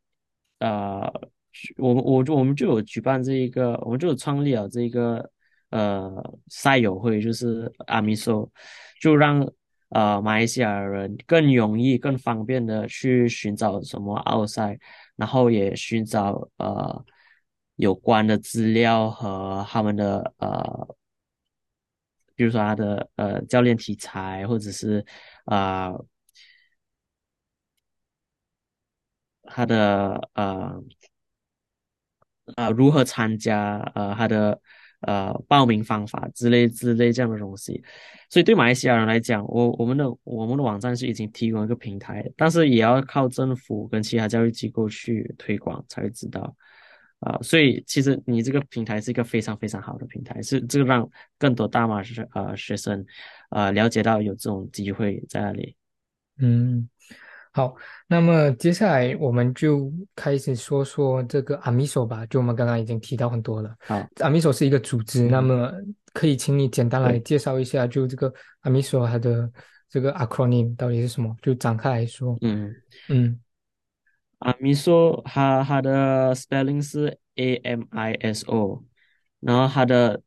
[0.61, 1.31] 呃。
[1.77, 5.31] 我们我就我们就有举办这一个，我们就有创立了这一个
[5.71, 6.11] 呃
[6.49, 8.51] 赛友会，就是阿米索，
[9.01, 9.47] 就让
[9.91, 14.79] 呃马来西亚人更容易、更方便的去寻找什么奥赛，
[15.17, 17.05] 然后也寻找呃
[17.77, 20.97] 有关的资料和他们的呃，
[22.35, 25.05] 比如说他的呃教练题材，或者是
[25.45, 25.93] 啊
[29.45, 30.83] 他的呃。
[32.57, 33.79] 啊，如何参加？
[33.95, 34.61] 呃，他的
[35.01, 37.83] 呃报名方法之类之类这样的东西，
[38.31, 46.55] 所以对马来西亚人来讲，我我们的我们的网站是已经提供一个平台，但是也要靠政府跟其他教育机构去推广才会知道。
[47.21, 53.05] 啊，所以其实你这个平台是一个非常非常好的平台，是这个让更多大马学呃学生
[53.51, 55.77] 呃了解到有这种机会在那里。
[56.39, 56.89] 嗯。
[57.53, 57.75] 好，
[58.07, 62.25] 那么接下来我们就开始说说这个阿米索吧。
[62.27, 63.75] 就我们刚刚已经提到很多了。
[63.81, 65.73] 好，阿米索是一个组织，那嗯么
[66.15, 69.51] 可以请你简单来介绍一下，就这个阿米索它的
[69.91, 71.37] 这个 acronym 到底是什么？
[71.43, 72.39] 就展开来说。
[72.41, 72.75] 嗯。
[73.09, 73.39] 嗯
[74.39, 78.83] 阿，米索它它的 spelling 是 A M I S O，
[79.41, 80.21] 然后它的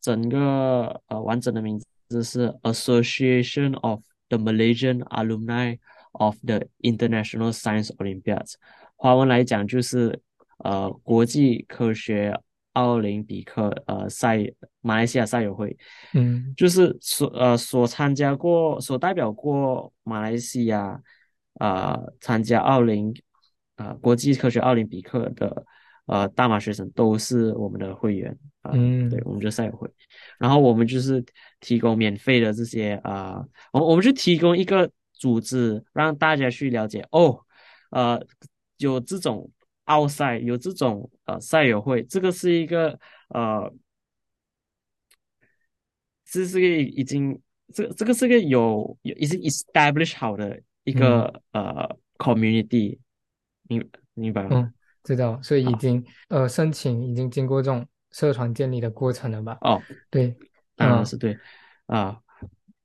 [0.00, 5.78] 整个呃完整的名字是 Association of the Malaysian Alumni
[6.12, 8.54] of the International Science Olympiads，
[8.96, 10.20] 华文来讲就是
[10.58, 12.38] 呃国际科学
[12.74, 14.38] 奥林匹克呃赛
[14.80, 15.76] 马来西亚赛友会，
[16.14, 16.54] 嗯。
[16.56, 21.00] 就是所呃所参加过所代表过马来西亚
[21.54, 23.14] 啊、呃参加奥林
[23.76, 25.64] 啊、呃国际科学奥林匹克的
[26.06, 29.88] 呃大马学生都是我们的会员啊、嗯对，我们就赛友会，
[30.38, 31.24] 然后我们就是
[31.60, 33.42] 提供免费的这些啊、
[33.72, 37.38] 我我们就提供一个组织让大家去了解哦，
[37.90, 38.20] 呃，
[38.78, 39.48] 有这种
[39.84, 43.72] 奥赛，有这种呃赛友会，这个是一个呃。
[46.32, 47.42] 这是个已经
[47.74, 53.00] 这这个是个有有已经 establish 好的一个、呃 community，
[53.64, 54.50] 明明白吗？
[54.52, 59.58] 嗯，知道，所以已好经呃申请已经经过这种社团建立的过程了吧？
[59.62, 60.36] 哦，对，嗯
[60.76, 61.36] 当然是对
[61.86, 62.16] 啊。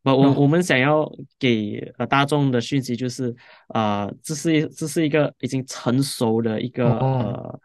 [0.06, 3.36] 我我哦我们想要给呃大众的讯息就是，
[3.74, 7.20] 呃，这是一这是一个已经成熟的一个哦。
[7.20, 7.60] 呃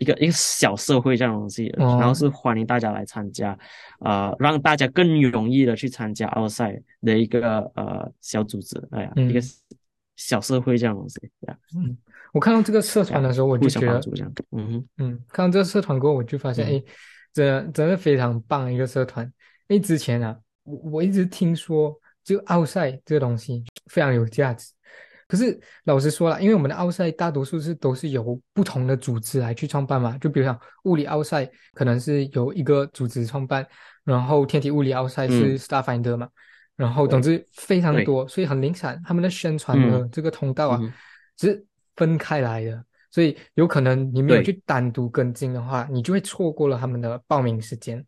[0.00, 1.98] 一个一个小社会这样东西，哦。
[1.98, 3.58] 然后是欢迎大家来参加，
[3.98, 9.42] 呃，让大家更容易的去参加奥赛的一个呃小组织，哎呀，一个嗯。
[10.14, 11.96] 小社会这样东西，对呀，嗯，
[12.32, 14.00] 我看到这个社团的时候，我就觉得
[14.52, 16.70] 嗯哼，嗯，看到这个社团过后，我就发现，嗯。
[16.76, 16.82] 哎，
[17.32, 19.24] 真真的非常棒一个社团。
[19.66, 20.36] 因为之前啊，
[20.68, 24.70] 我我一直听说这个奥赛这个东西非常有价值，
[25.26, 33.66] 可是老实说了，因为我们的奥赛大多数是都是由不同的组织来去创办嘛，就比如像物理奥赛，可能是由一个组织创办，
[34.04, 36.28] 然后天体物理奥赛是嗯 Starfinder 嘛，
[36.76, 40.10] 然后总之非常多，所以很零散，他们的宣传的嗯。
[40.10, 40.92] 这个通道啊嗯
[41.38, 41.64] 是
[41.96, 42.84] 分开来的。
[43.10, 48.04] 所以有可能你没有去单独跟进的话，你就会错过了他们的报名时间，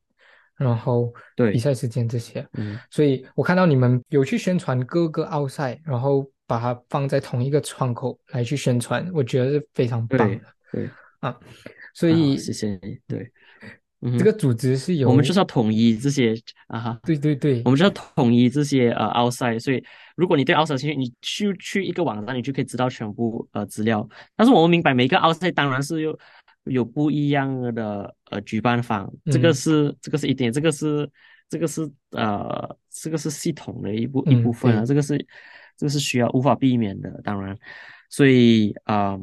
[0.60, 1.50] 然后对。
[1.50, 2.46] 比赛时间这些。
[2.52, 2.78] 嗯。
[2.90, 10.88] 所以我看到你们有去宣传各个奥赛，然后把它放在同一个窗口来去宣传，我觉得是非常棒的对，
[11.20, 11.36] 啊。
[11.94, 13.32] 所啊以谢谢你，对，
[14.16, 16.34] 这个组织是有我们就是要统一这些
[16.68, 17.62] 啊哈，对对对。
[17.64, 19.82] 我们就要统一这些呃奥赛，所以
[20.16, 24.08] 如果你对奥赛有兴趣，你去去一个网站，你就可以知道全部呃资料。
[24.36, 26.16] 但是我们明白每个奥赛当然是有
[26.64, 31.10] 有不一样的呃举办方，这个嗯是这个是一点，这个是
[31.48, 34.86] 这个是呃这个是系统的一部一嗯部分啊，对。
[34.86, 35.18] 这个是
[35.76, 37.56] 这个是需要无法避免的，当然，
[38.08, 39.20] 所以啊、呃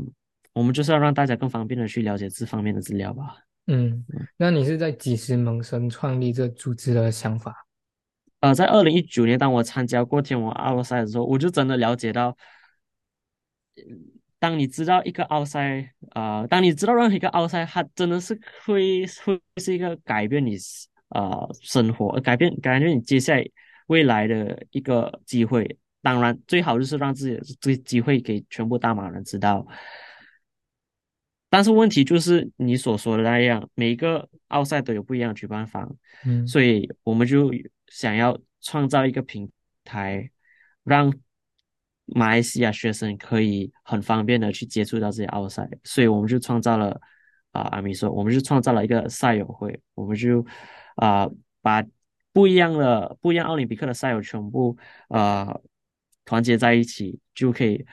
[0.53, 3.37] 我们就是要让大家更方便的去了解这方面的资料吧。
[3.67, 4.03] 嗯，
[4.37, 7.67] 那你是在几时萌生创立这组织的想法？
[8.39, 12.35] 呃，在二零一九年，当我参加过天文奥赛的时候，我就真的了解到，
[14.39, 20.55] 当你知道一个奥赛，呃，当你知道任何一个奥赛，它真的是会会是一个改变你
[21.09, 23.43] 呃生活、改变改变你接下来
[23.87, 25.77] 未来的一个机会。
[26.03, 29.65] 当然，最好就是让自己的这个机会给全部大马人知道。
[31.49, 35.95] 但是问题就是你所说的那样，每一个奥赛都有不一样的举办方，
[36.25, 37.51] 嗯所以我们就
[37.87, 39.49] 想要创造一个平
[39.83, 40.29] 台，
[40.83, 41.11] 让
[42.07, 46.99] 马来西亚学生可以很方便的去接触到这些奥赛，所以我们就创造了
[47.51, 50.45] 啊，阿米说，我们就创造了一个赛友会，我们就
[50.95, 51.29] 啊、
[51.61, 51.83] 把
[52.31, 54.77] 不一样的不一样奥林匹克的赛友全部
[55.09, 55.61] 呃
[56.23, 57.85] 团结在一起，就可以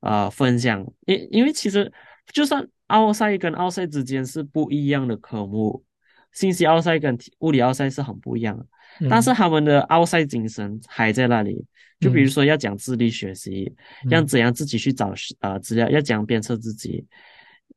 [0.00, 1.90] 呃分享，因因为其实
[2.32, 5.84] 就算奥赛跟奥赛之间是不一样的科目，
[6.32, 8.66] 信息奥赛跟物理奥赛是很不一样的。
[9.08, 11.64] 但是嗯他们的奥赛精神还在那里。
[12.00, 13.72] 就比如嗯说要讲智力学习，
[14.10, 17.06] 要嗯怎样自己去找呃资料，要怎样鞭策自己，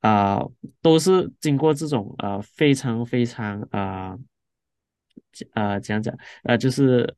[0.01, 0.41] 啊、
[0.81, 4.17] 都是经过这种呃非常非常啊
[5.53, 7.15] 呃怎样讲呃就是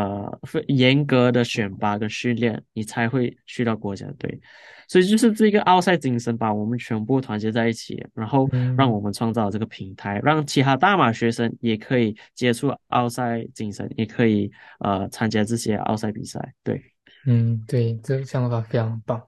[0.00, 4.40] 呃非严格的选拔跟训练，你才会去到国家队。
[4.88, 16.40] 所以就是这个奥赛精神把我们全部团结在一起，然后让嗯我们创造这个平台，让其他大马学生也可以接触奥赛精神，也可以呃参加这些奥赛比赛。
[16.64, 16.82] 对，
[17.26, 19.22] 嗯，对，这个想法非常棒。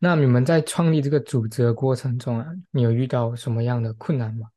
[0.00, 4.48] 那你们在创立这个组织的过程中啊，你有遇到什么样的困难吗？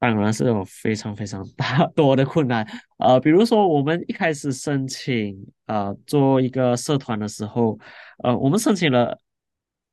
[0.00, 5.36] 当然是有非常非常大多的困难，呃，比如说我们一开始申请
[5.66, 7.78] 呃做一个社团的时候，
[8.24, 9.20] 呃，我们申请了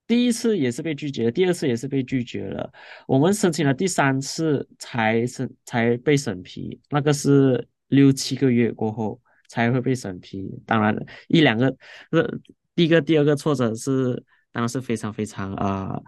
[0.08, 2.72] 第一次也是被拒绝，第二次也是被拒绝了，
[3.06, 10.50] 我们申请了第三次才审才被审批，那个是六七个月过后才会被审批。
[10.66, 10.96] 当然
[11.28, 11.68] 一两个，
[12.12, 12.26] 呃，
[12.74, 16.00] 第一个第二个挫折是当然是非常非常啊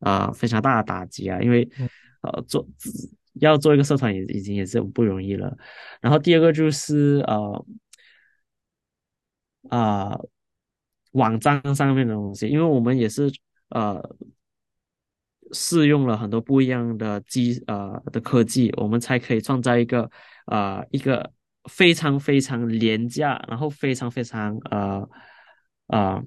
[0.00, 1.68] 啊非常大的打击啊，因为
[2.22, 2.66] 呃做。
[3.34, 5.56] 要做一个社团也已经也是不容易了，
[6.00, 7.66] 然后第二个就是呃
[9.68, 10.18] 啊
[11.12, 13.32] 网站上面的东西，因为我们也是
[13.70, 14.02] 呃
[15.52, 20.10] 试用了很多不一样的机呃的科技，我们才可以创造一个
[20.46, 21.32] 呃一个
[21.70, 25.08] 非常非常廉价，然后非常非常呃
[25.86, 26.22] 啊。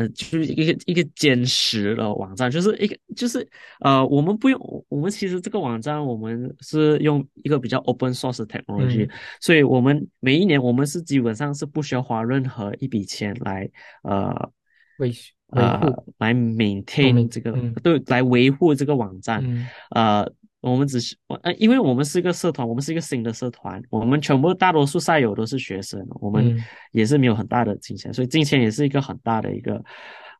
[0.00, 3.46] 呃，就是一个一个坚实的网站，就是一个就是
[3.80, 4.58] 呃，我们不用，
[4.88, 9.06] 我们其实这个网站我们是用一个比较 open source technology，
[9.40, 13.68] 所以我们每一年我们是基本上是不需要花任何一笔钱来
[14.02, 14.50] 呃
[14.98, 15.12] 维
[15.48, 19.44] 呃来 maintain 这个对来维护这个网站，
[19.90, 20.32] 呃。
[20.60, 29.82] 我们只是我呃，因为我们是一个社团，我们是一个新的社团，我们全部大多数赛友都是学生，我们也是没有很大的金钱，所以金钱也是一个很大的一个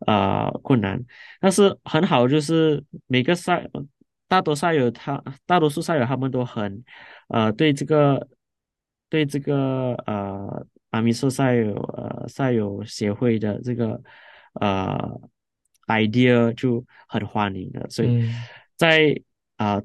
[0.06, 1.02] 呃困难。
[1.40, 3.66] 但是很好，就是每个赛
[4.28, 6.84] 大多赛友他大多数赛友他们都很
[7.28, 8.28] 呃对这个
[9.08, 13.98] 对这个呃阿米索赛友呃赛友协会的这个
[14.60, 15.18] 呃
[15.86, 18.30] idea 就很欢迎的，所以
[18.76, 19.18] 在
[19.56, 19.80] 啊。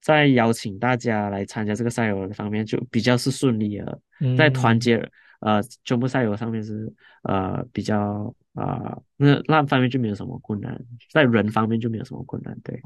[0.00, 4.00] 在邀请大家来参加这个赛友的方面就比较是顺利了，
[4.36, 4.96] 在团结
[5.40, 10.80] 呃全部赛友上面是呃比较啊那那方面就没有什么困难，
[11.12, 12.80] 在人方面就没有什么困难，对。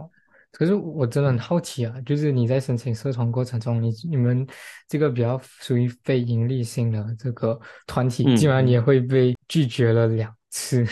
[0.51, 4.47] 可是我真的很好奇啊，就是你在申请社团过程中，你你们
[4.87, 10.87] 这个比较属于非盈利性的这个团体，竟然也会被拒绝了两次。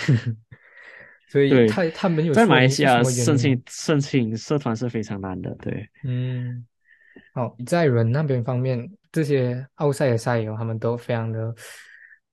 [1.33, 5.89] 所以他他们有在马来西亚申请申请社团是非常难的，对。
[6.05, 6.63] 嗯，
[7.33, 11.55] 好，在人那边方面，这些奥赛的赛友他们都非常的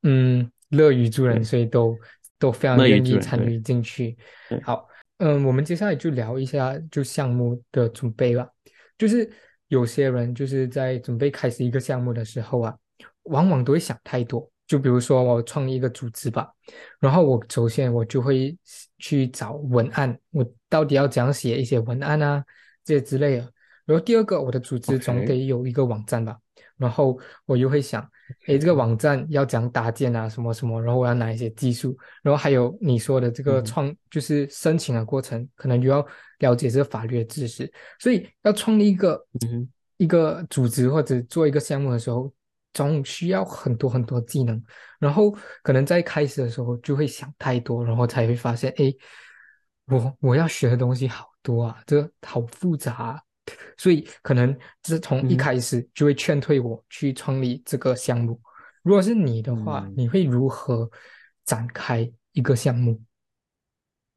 [0.03, 1.97] 嗯乐于助人，所以都
[2.37, 4.17] 都非常愿意参与进去。
[4.63, 4.85] 好，
[5.19, 8.45] 嗯，我们接下来就聊一下就项目的准备吧。
[8.97, 9.29] 就是
[9.69, 12.75] 有些人就是在准备开始一个项目的时候啊，
[13.23, 14.51] 往往都会想太多。
[14.69, 16.47] 就比如说我创立一个组织吧，
[16.99, 18.55] 然后我首先我就会
[18.99, 22.45] 去找文案，我到底要怎样写一些文案啊，
[22.85, 23.51] 这些之类的。
[23.87, 26.37] 然后第二个，我的组织总得有一个网站吧，
[26.77, 28.07] 然后我又会想，
[28.45, 36.05] 哎，这个网站要怎样搭建啊，什么什么，然后我要哪一些技术，然后还有你说的这个创，就是申请的过程，可能就要
[36.41, 39.25] 了解这个法律的知识，所以要创立一个
[39.97, 42.31] 一个组织或者做一个项目的时候。
[42.73, 44.63] 总需要很多很多技能，
[44.99, 48.93] 然后可能在开始的时候就会想太多，然后才会发现，哎，
[49.85, 53.21] 我我要学的东西好多啊，这好复杂，
[53.75, 54.55] 所以可能
[54.85, 58.39] 是从一开始就会劝退我去创立这个项目。
[58.83, 60.89] 如果是你的话，你会如何
[61.45, 63.01] 展开一个项目？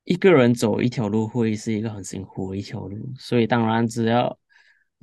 [0.04, 4.38] 一个人走一条路会是一个很辛苦的一条路，所以当然只要。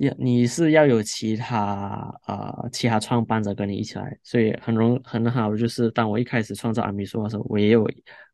[0.00, 7.86] 要你是要有其他呃其他创办者跟你一起来，所以很容很好，就是当我一开始创造阿米索的时候，我也有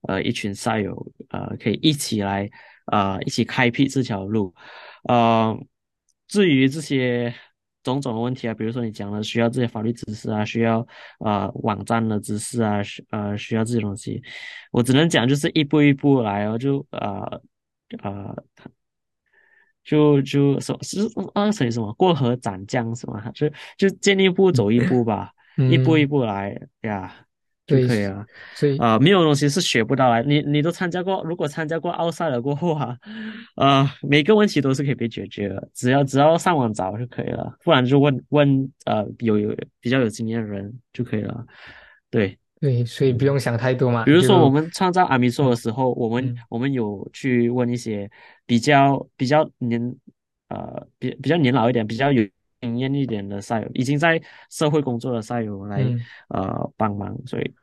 [0.02, 0.94] 呃一群赛友
[1.30, 2.48] 呃可以一起来
[2.92, 4.54] 呃一起开辟这条路，
[5.08, 5.58] 呃
[6.28, 7.34] 至于这些
[7.82, 10.86] 种种的问题啊，比如说你讲的需要这些法律知识啊，需要
[11.18, 14.22] 呃网站的知识啊，需呃需要这些东西，
[14.70, 17.40] 我只能讲就是一步一步来哦，就呃
[18.04, 18.36] 呃。
[19.86, 21.00] 就就说是
[21.32, 23.30] 啊，属于什么过河斩将是吗？
[23.32, 25.30] 就就见一步走一步吧，
[25.70, 27.14] 一步一步来呀，
[27.66, 28.26] 就可以了。
[28.54, 30.22] 所以啊，没有东西是学不到来。
[30.24, 32.98] 你你都参加过，如果参加过奥赛了过后啊，
[33.54, 41.46] 呃，每个问题都是可以被解决的，只要只要上网找就可以了，不然就问问呃有有比较有经验的人就可以了。
[42.10, 44.04] 对对，所以不用想太多嘛。
[44.04, 48.10] 比如说我们创造阿米索的时候，我们我们有去问一些。
[48.48, 49.92] 比较比较年
[50.50, 52.24] 呃比比较年老一点、比较有
[52.60, 55.84] 经验一点的赛友，已经在社会工作的赛友来
[56.28, 57.54] 呃帮忙，所以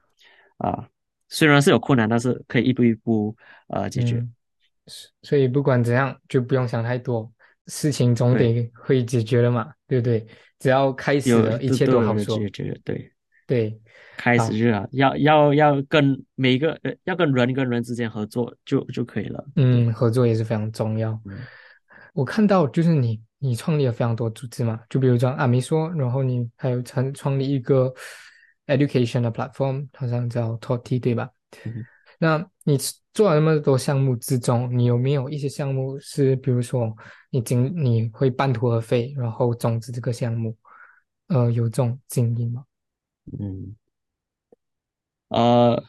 [0.57, 0.85] 啊
[1.29, 3.33] 虽然是有困难，但是可以一步一步
[3.69, 4.21] 呃解决。
[5.21, 7.31] 所以不管怎样，就不用想太多，
[7.67, 10.27] 事情总得会解决了嘛，对不对？
[10.59, 12.37] 只要开始了，一切都好说。
[12.37, 13.12] 解决对
[13.47, 13.79] 对。
[14.15, 19.43] 开始就要要要要跟每一个呃要跟人跟人之间合作就就可以了。
[19.55, 21.19] 嗯，合作也是非常重要。
[22.13, 27.91] 我看到就是你你创立了非常多组织嘛，就比如说阿米说，然后你还有创创立一个
[28.67, 31.27] education 的 platform，好像叫 Toti 对吧？
[31.65, 31.83] 嗯
[32.19, 32.77] 那你
[33.13, 36.95] 做了那么多项目之中，你有没有一些项目是，比如说
[37.31, 40.55] 你经你会半途而废，然后终止这个项目，
[41.27, 42.63] 呃，有这种经历吗？
[43.39, 43.75] 嗯，
[45.29, 45.83] 呃，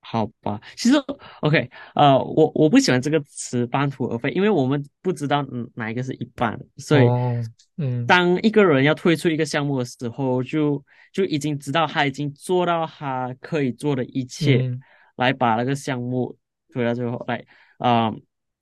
[0.00, 0.96] 好吧，其实
[1.42, 7.42] OK，呃，我我不喜欢这个词“半途而废”，因为我们不知道嗯哪一个是一半，所以哦，
[7.76, 14.80] 嗯当一个人要退出一个项目的时候，就就已经知道他已经做到他可以做的一切，嗯
[15.16, 16.36] 来把那个项目
[16.72, 17.44] 推到最后来。
[17.78, 18.12] 啊、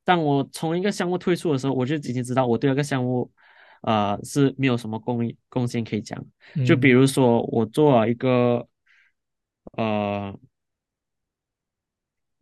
[0.04, 3.30] 当我从一个项目退出的时候，我就已经知道我对那个项目，
[3.82, 6.22] 呃，是没有什么贡贡献可以讲。
[6.66, 6.94] 就比嗯。
[6.94, 8.66] 如说，我做了一个，
[9.72, 10.38] 呃。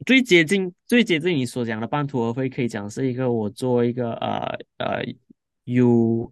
[0.04, 5.02] 最接近最接近你所讲的半途而废，可以讲是一个我做一个呃呃
[5.64, 6.30] You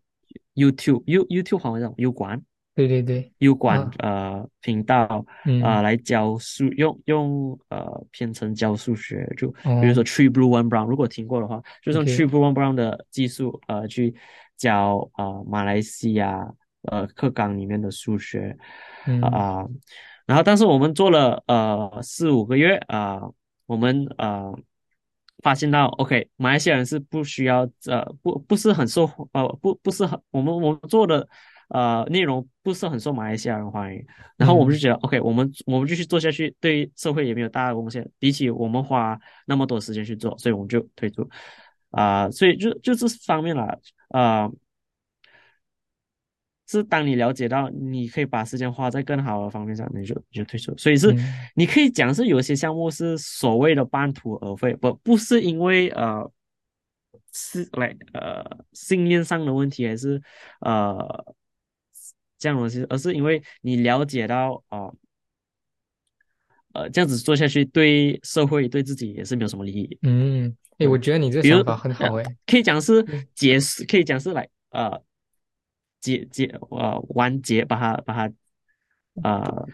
[0.55, 2.42] YouTube You YouTube 好像 U 管
[2.74, 9.94] 对对对，油管啊，呃频道啊、嗯来教数用用呃编程教数学，就比如哦。
[9.94, 14.14] 说 Tree Blue One Brown，如果听过的话，就是用 Tree，OK，Blue One Brown 的技术呃去
[14.57, 18.57] 教呃马来西亚呃课纲里面的数学
[19.07, 19.20] 嗯。
[19.22, 19.66] 啊、
[20.26, 23.20] 然后但是我们做了呃四五个月啊、
[23.66, 24.53] 我们呃
[25.42, 31.28] 发现到，OK，马来西亚人是不需要呃不不是很受呃不不是很我们我们做的
[31.68, 34.80] 呃内容不是很受马来西亚人欢迎，然后我们就嗯。
[34.80, 41.28] 觉得 OK，我们我们继续做下去，对社会也没有大的贡献，比起我们花那么多时间去做，所以我们就退出。
[41.90, 43.78] 啊、所以就就这方面了
[44.12, 44.50] 啊。
[46.68, 50.74] 是当你了解到你可以把时间花在更好的方面上，你就你就退出。
[50.78, 51.18] 所以是嗯
[51.54, 56.32] 你可以讲是有些项目是所谓的半途而废，不不是因为呃
[57.34, 58.42] 是来呃
[58.72, 60.22] 信念上的问题，还是
[60.60, 61.34] 呃
[62.38, 64.96] 这样的东西，而是因为你了解到啊呃
[66.92, 69.98] 这样子做下去对社会对自己也是没有什么利益。
[70.02, 75.00] 嗯，哎，我对，觉得你这个想法很呃好，诶，可以讲是嗯结束，可以讲是来呃
[76.00, 78.32] 结结呃完结，把它把它
[79.22, 79.68] 呃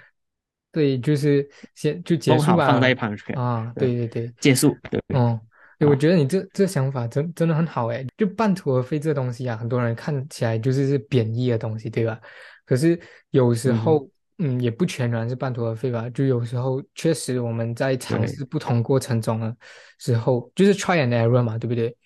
[0.72, 3.36] 对，就是先就结束吧放在一旁就可以。
[3.36, 5.40] 啊，对，对对对，结束，对哦，
[5.78, 12.20] 诶，我啊，觉得你这这想法真真的很好哎，就半途而废这东西啊，很多人看起来就是是贬义的东西，对吧？
[12.66, 14.08] 可是有时候，
[14.38, 19.56] 嗯，也不全然是半途而废吧，就有时候确实我们在尝对试不同过程中的
[19.98, 21.96] 时候，就是 try and error 嘛，对不对？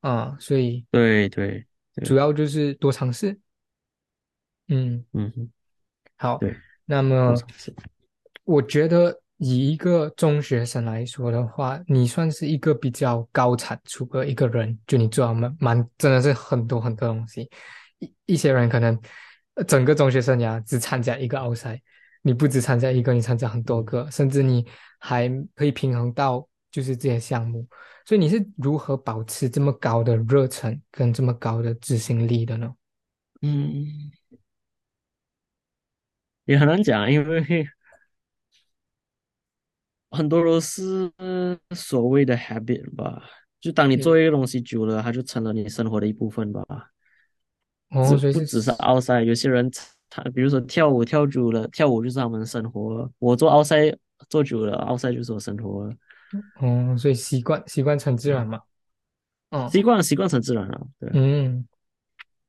[0.00, 3.38] 啊，所以对对对，主要就是多尝试，
[4.68, 5.04] 嗯。
[5.12, 5.50] 嗯，
[6.16, 7.34] 好，对，那么。
[8.46, 17.48] 我觉得以一个中学生来说的话，你算是一个比较高产出的一个人，就你做了蛮蛮真的是很多很多东西。
[18.00, 19.02] 一一些人可能呃
[19.66, 21.80] 整个中学生涯只参加一个奥赛，
[22.22, 24.66] 你不只参加一个，你参加很多嗯个，甚至你
[24.98, 27.66] 还可以平衡到就是这些项目。
[28.06, 32.74] 所以你是如何保持这么高的热忱跟这么高的执行力的呢？
[33.42, 33.86] 嗯，
[36.44, 37.66] 也很难讲，因为
[40.10, 41.10] 很多都是
[41.74, 43.22] 所谓的 habit 吧。
[43.60, 46.93] 就当你做，一个东西久了，它就成了你生活的一部分吧。
[47.94, 49.70] 哦，所以是，不只是奥赛，有些人
[50.10, 53.08] 他比如说跳舞跳久了，跳舞就是他们的生活。
[53.18, 53.96] 我做奥赛
[54.28, 55.94] 做久了，奥赛就是我生活了。
[56.60, 58.60] 哦，所以习惯习惯成自然嗯，嘛。
[59.50, 60.86] 哦习惯习惯成自然了。
[60.98, 61.66] 对，嗯，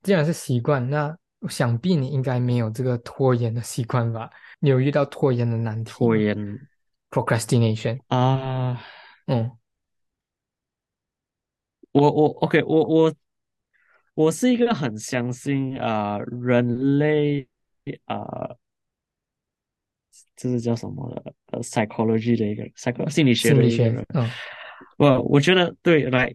[0.01, 1.15] 既然是习惯，那
[1.47, 4.29] 想必你应该没有这个拖延的习惯吧？
[4.59, 6.59] 你有遇到拖延的难题吗拖延
[7.11, 7.99] ？Procrastination。
[8.07, 8.81] 啊，
[9.27, 9.51] 嗯
[11.91, 13.13] 我我 OK，我我
[14.15, 17.47] 我是一个很相信啊、呃人类
[18.05, 18.57] 啊、呃
[20.35, 23.83] 这是叫什么的呃 psychology 的一个 psych 心理学心理学。
[23.83, 24.05] 的一个人。
[24.13, 24.29] 嗯
[24.97, 26.33] 我我觉得对，来，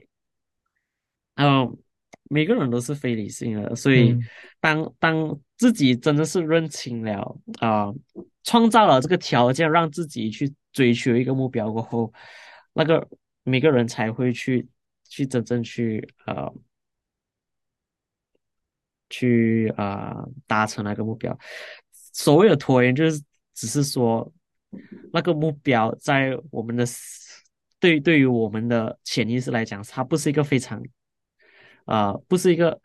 [1.37, 1.79] 嗯，
[2.31, 4.23] 每个人都是非理性的，所以嗯
[4.61, 7.93] 当当自己真的是认清了啊、
[8.43, 12.13] 创造了这个条件，让自己去追求一个目标过后，
[12.73, 13.07] 那个
[13.43, 14.67] 每个人才会去
[15.09, 16.51] 去真正去呃
[19.11, 21.39] 去啊、呃达成那个目标。
[21.93, 23.23] 所谓的拖延，就是
[23.55, 24.33] 只是说
[25.13, 26.85] 那个目标在我们的
[27.79, 30.83] 对对于我们的潜意识来讲，它不是一个非常
[31.85, 32.81] 啊、呃不是一个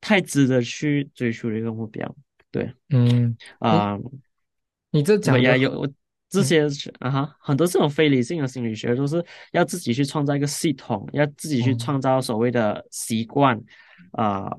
[0.00, 2.14] 太值得去追求的一个目标。
[2.50, 3.98] 对嗯，你啊，
[4.90, 5.88] 你这讲的很，有我
[6.28, 6.66] 这些
[6.98, 13.58] 啊哈，很多这种非理性的心理学都是要自己去创造一个系统，要自己去创造所谓的习惯
[14.12, 14.50] 啊，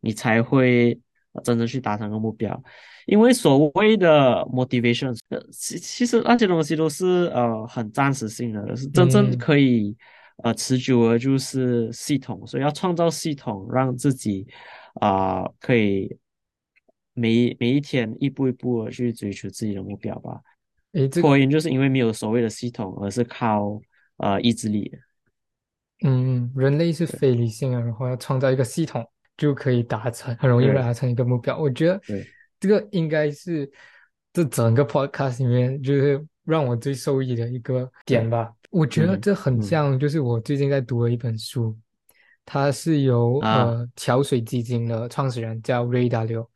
[0.00, 0.98] 你才会
[1.44, 2.62] 真正去达成个目标。
[3.06, 5.16] 因为所谓的 motivation，
[5.50, 9.96] 其其实那些东西都是呃很暂时性的，是真正可以
[10.42, 12.46] 呃持久的，就是系统。
[12.46, 14.46] 所以要创造系统，让自己
[15.00, 16.14] 啊可以
[17.14, 20.40] 每每一天一步一步的去追求自己的目标吧。
[21.20, 23.80] 拖延就是因为没有所谓的系统，而是靠
[24.18, 24.92] 呃意志力。
[26.04, 29.02] 嗯，人类是非理性的，然后要创造一个系统
[29.38, 31.56] 就可以达成，很容易达成一个目标。
[31.56, 31.98] 我觉得
[32.60, 33.70] 这个应该是
[34.34, 38.52] 这整个 podcast 里面就是让我最受益的一个点吧。
[38.68, 41.74] 我觉得这很像，就是我最近在读的一本书，
[42.44, 46.46] 它是由呃桥水基金的创始人叫 Ray Dalio。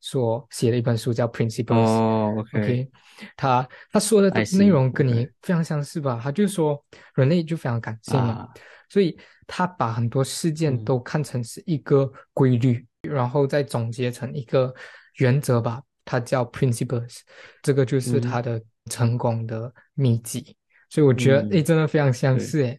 [0.00, 1.74] 所写的一本书叫《Principles》。
[1.74, 2.88] 哦，OK，
[3.36, 6.20] 他他说的内容跟你非常相似吧？
[6.22, 6.80] 他就说
[7.16, 8.48] 人类就非常感性嘛，
[8.88, 14.74] 所以他把很多事件都看成是一个规律，然后再总结成一个
[15.16, 15.82] 原则吧。
[16.04, 17.20] 它叫 Principles，
[17.62, 20.56] 这个就是他的成功的秘籍。
[20.88, 22.78] 所以我觉得，哎，真的非常相似，哎。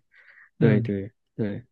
[0.58, 1.64] 对对对，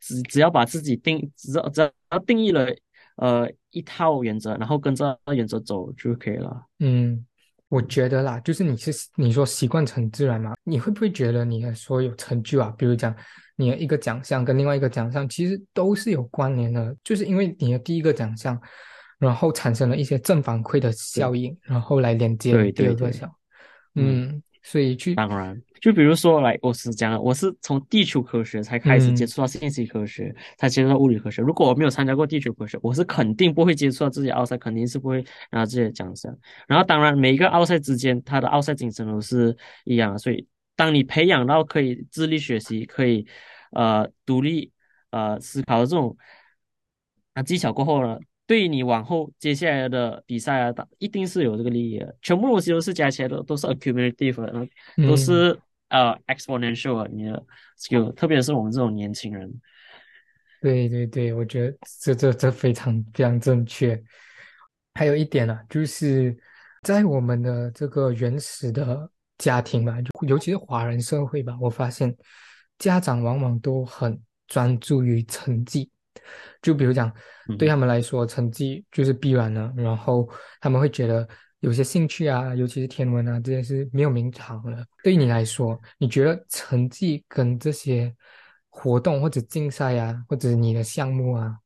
[0.00, 2.66] 只只要把自己定，只要只要定义了。
[3.16, 6.64] 呃，一套原则，然后跟着原则走就可以了。
[6.78, 7.26] 嗯，
[7.70, 13.14] 我觉得啦，就是你是你说习惯成自然嘛，你会不会觉得你的所有成就啊，比如讲
[13.56, 18.60] 你的一个奖项跟另外一个奖项，其实都是有关联的，就是因为你的第一个奖项，
[19.18, 23.34] 然后产生了一些正反馈的效应，然后来连接第二个奖。
[23.94, 24.42] 嗯。
[24.62, 31.40] 所以去当然，就比如说来，我是讲，我是从地球科学才开始接触到信息科学，才接触到物理科学。
[31.40, 36.36] 如果我没有参加过地球科学，我是肯定不会接触到这些奥赛，肯定是不会拿这些奖项。
[36.68, 40.18] 然后，当然每一个奥赛之间，它的奥赛精神都是一样的。
[40.18, 43.26] 所以，当你培养到可以自立学习、可以
[43.72, 44.70] 呃独立
[45.10, 46.14] 呃思考的这种
[47.32, 48.18] 啊技巧过后呢？
[48.46, 52.16] 对于你往后接下来的比赛啊，一定是有这个利益的。
[52.20, 54.68] 全部东西都是加起来的，都是 accumulative，的，
[55.06, 55.56] 都是
[55.90, 57.44] 呃 exponential 你的
[57.78, 59.52] skill，特别是我们这种年轻人。
[60.62, 64.02] 对对对，我觉得这这这非常非常正确。
[64.94, 66.36] 还有一点呢，就是
[66.82, 72.14] 在我们的这个原始的家庭吧，就尤其是华人社会吧，我发现
[72.78, 75.90] 家长往往都很专注于成绩。
[76.60, 77.10] 就比如讲，
[77.58, 79.72] 对他们来说，成绩就是必然的。
[79.76, 80.28] 然后
[80.60, 81.26] 他们会觉得
[81.60, 84.86] 有些兴趣啊，尤其是天文啊这些是没有名堂的。
[85.02, 88.14] 对于你来说，你觉得成绩跟这些
[88.68, 91.56] 活动或者竞赛啊，或者你的项目啊，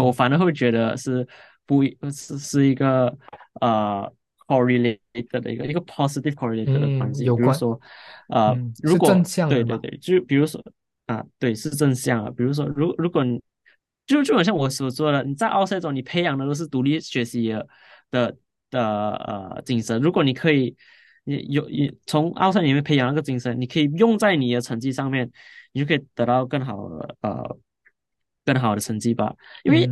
[0.00, 1.26] 我反而会觉得是
[1.66, 3.16] 不是是一个
[3.60, 4.12] 呃
[4.46, 4.98] correlated
[5.40, 7.24] 的一个一个 positive correlated 的关系。
[7.24, 7.80] 比如说，
[8.28, 9.12] 呃，如果
[9.48, 10.62] 对对对，就比如说
[11.06, 12.30] 啊，对，是正向啊。
[12.36, 13.42] 比如说，如如果你
[14.06, 17.56] 就就好像我所说的，你在奥赛中，你培养的都是独立学习
[18.10, 18.36] 的
[18.72, 20.00] 的呃精神。
[20.00, 20.74] 如果你可以，
[21.22, 25.30] 你有你从奥赛里面培养那个精神，你可以用在你的成绩上面，
[25.70, 27.56] 你就可以得到更好的呃
[28.44, 29.32] 更好的成绩吧。
[29.62, 29.88] 因为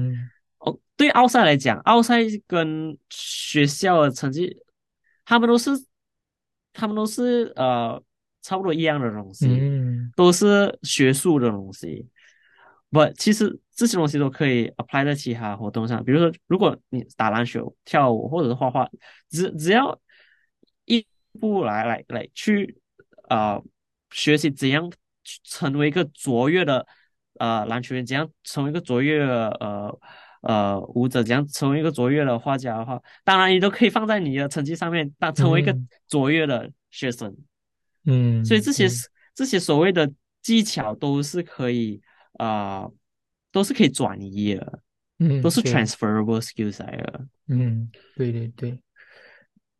[0.58, 4.56] 哦，对奥赛来讲，奥赛跟学校的成绩，
[5.24, 5.70] 他们都是
[6.72, 8.02] 他们都是呃
[8.42, 9.46] 差不多一样的东西，
[10.16, 12.08] 都是学术的东西。
[12.92, 16.04] 不，其实这些东西都可以 apply 在其他活动上。
[16.04, 18.90] 比如说，如果你打篮球、跳舞或者是画画，
[19.30, 19.96] 只只要
[20.86, 21.06] 一
[21.38, 22.76] 步来来来去
[23.28, 23.60] 啊
[24.10, 24.90] 学习怎样
[25.44, 26.84] 成为一个卓越的
[27.38, 29.98] 呃篮球员，怎样成为一个卓越的呃
[30.42, 35.72] 呃舞者，怎样成为一个卓越的画家的话，当然你都可以放在你的成绩上面，当成为一个
[36.08, 37.36] 卓越的学生。
[38.06, 38.88] 嗯，所以这些
[39.32, 40.12] 这些所谓的
[40.42, 42.02] 技巧都是可以。
[42.34, 42.88] 啊，
[43.52, 44.82] 都是可以转移的，
[45.18, 48.82] 嗯，都是 transferable skills 来的，嗯，对对对。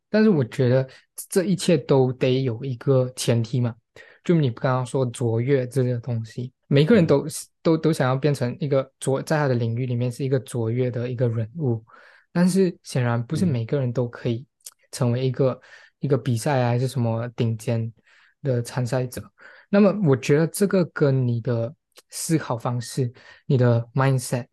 [0.09, 0.87] 但是我觉得
[1.29, 3.73] 这一切都得有一个前提嘛，
[4.23, 7.25] 就你刚刚说卓越这个东西，每个人都
[7.61, 11.83] 都都想要变成一个卓，在他的领域里面是一个卓越的一个人物，
[12.33, 14.45] 但是显然不是每个人都可以
[14.91, 15.59] 成为一个
[15.99, 17.91] 一个比赛还是什么顶尖
[18.43, 19.23] 的参赛者。
[19.69, 21.73] 那么我觉得这个跟你的。
[22.09, 23.11] 思考方式，
[23.45, 24.47] 你的 mindset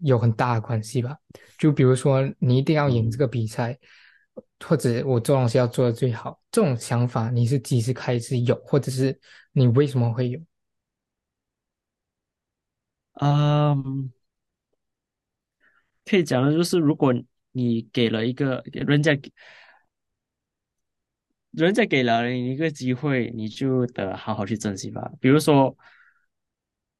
[0.00, 1.16] 有很大的关系吧？
[1.58, 3.78] 就比如说，你一定要赢这个比赛，
[4.60, 9.18] 或者我做东西要做的最好，这种想法你是几时开始有，或者是
[9.52, 10.40] 你为什么会有？
[13.20, 14.12] 嗯，
[16.04, 17.12] 可以讲的就是，如果
[17.52, 19.18] 你给了一个人家
[21.50, 25.10] 人家给了你一个机会，你就得好好去珍惜吧。
[25.20, 25.76] 比如说，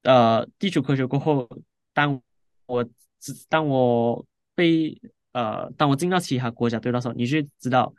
[0.09, 1.47] 呃，地球科学过后，
[1.93, 2.19] 当
[2.65, 2.83] 我
[3.21, 4.99] 知当我被
[5.33, 7.93] 呃，当我进到其他国家队的时候，你就知道，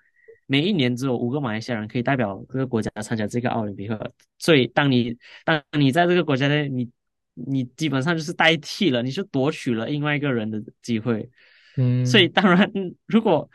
[0.48, 4.12] 每一年只有五个马来西亚人可以代表这个国家参加这个奥林匹克。
[4.40, 6.90] 所以，当你当你在这个国家内，你
[7.36, 11.30] 你基本上就是代替了，你是夺取了另外一个人的机会。
[11.78, 12.72] 嗯所以，嗯当然，
[13.06, 13.48] 如果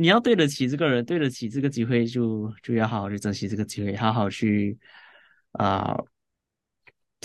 [0.00, 4.76] 你要对得起这个人，对得起这个机会就，就要好好去珍惜这个机会，好好去
[5.52, 5.96] 啊、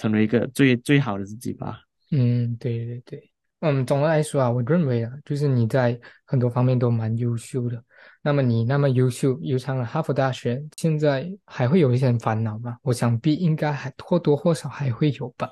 [0.02, 1.80] 成为一个最最好的自己吧。
[2.10, 7.84] 嗯，对对对，嗯，总的来说啊，我认为啊，就是你在很多方面都蛮优秀的。
[8.24, 12.78] 那么你那么优秀，又上了哈佛大学，现在还会有一些烦恼吗？
[12.82, 15.48] 我想必应该还或多或少还会有吧。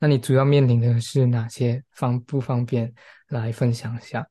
[0.00, 2.92] 那你主要面临的是哪些方不方便
[3.28, 4.26] 来分享一下？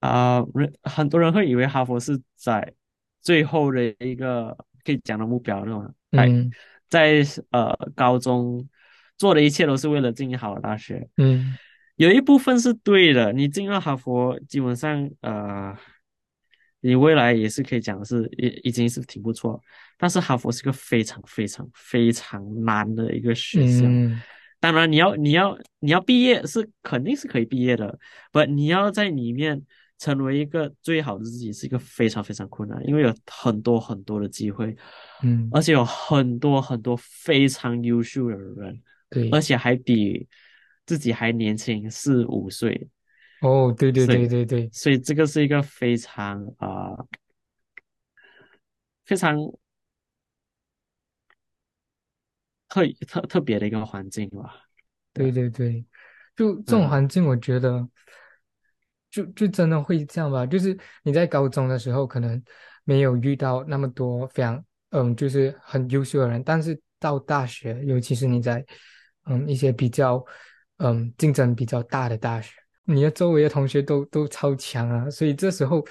[0.00, 2.72] 啊、人很多人会以为哈佛是在
[3.20, 6.50] 最后的一个可以讲的目标，那种嗯
[6.90, 8.68] 在呃高中
[9.16, 11.08] 做的一切都是为了进好的大学。
[11.16, 11.56] 嗯
[11.96, 15.76] 有一部分是对的，你进了哈佛，基本上呃，
[16.80, 19.62] 你未来也是可以讲是已已经是挺不错。
[19.98, 23.84] 但是哈佛是个非常非常非常难的一个学校。
[23.86, 24.20] 嗯
[24.62, 27.98] 当然，你要你要你要毕业是肯定是可以毕业的，
[28.30, 29.62] 不，你要在里面
[30.00, 34.74] 成为一个最好的自己是一个非常非常困难，因为有很多很多的机会，
[35.22, 40.26] 嗯，而且有很多很多非常优秀的人，对，而且还比
[40.86, 42.88] 自己还年轻四五岁，
[43.42, 47.06] 哦，对对对对对，所以这个是一个非常啊、呃
[49.04, 49.36] 非常
[52.68, 54.66] 特特特别的一个环境吧。
[55.12, 55.30] 对。
[55.32, 55.84] 对对，
[56.36, 56.88] 就这种嗯。
[56.88, 57.86] 环境，我觉得
[59.10, 60.46] 就就真的会这样吧。
[60.46, 62.42] 就是你在高中的时候，可能
[62.84, 68.64] 没有遇到那么多非常嗯，就是很优秀的人，但是到大学，尤其是你在
[69.24, 70.24] 嗯一些比较
[70.78, 72.54] 嗯竞争比较大的大学，
[72.84, 75.84] 你的周围的同学都都超强啊，所以这时候，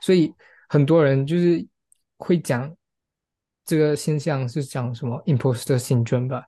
[0.00, 0.32] 所以
[0.68, 1.66] 很多人就是
[2.16, 2.74] 会讲
[3.64, 6.46] 这个现象是讲什么 imposter syndrome 吧，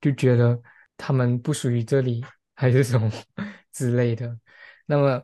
[0.00, 0.60] 就觉得
[0.96, 3.10] 他们不属于这里，还是什么
[3.72, 4.36] 之类的。
[4.86, 5.22] 那么，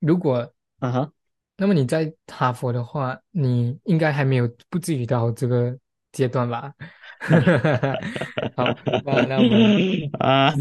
[0.00, 1.12] 如果啊哈，
[1.56, 5.76] 那么你在哈佛的话，你应该还没有不至于到这个
[6.12, 6.72] 阶段吧？
[8.56, 8.66] 好，
[9.04, 10.54] 那那我们 啊，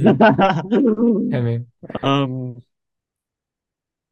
[0.71, 1.63] 嗯还没
[2.01, 2.59] 嗯，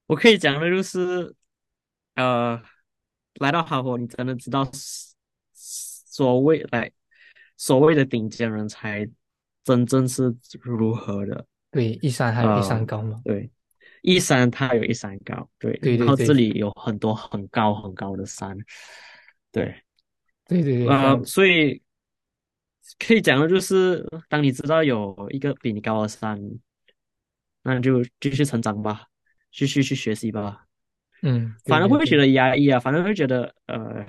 [0.05, 1.33] 我可以讲的就是，
[2.13, 2.61] 呃，
[3.39, 4.69] 来到哈佛，你真的知道
[5.53, 6.91] 所谓来
[7.57, 9.09] 所谓的顶尖人才
[9.63, 11.47] 真正是如何的。
[11.71, 13.19] 对一山还有一山呃，高嘛？
[13.25, 13.49] 对，
[14.05, 16.49] 一山它有一山高，对，对对对然后这里。
[16.49, 18.55] 有很多很高很高的山，
[19.51, 19.83] 对，
[20.47, 21.81] 对对对，非呃，所以
[22.99, 26.39] 可以讲的就是，当你知道有一个比你高的山，
[27.63, 29.07] 那就继续成长吧，
[29.51, 30.67] 继续去学习吧，
[31.23, 34.05] 嗯，反而不会觉得压抑啊，反而会觉得呃，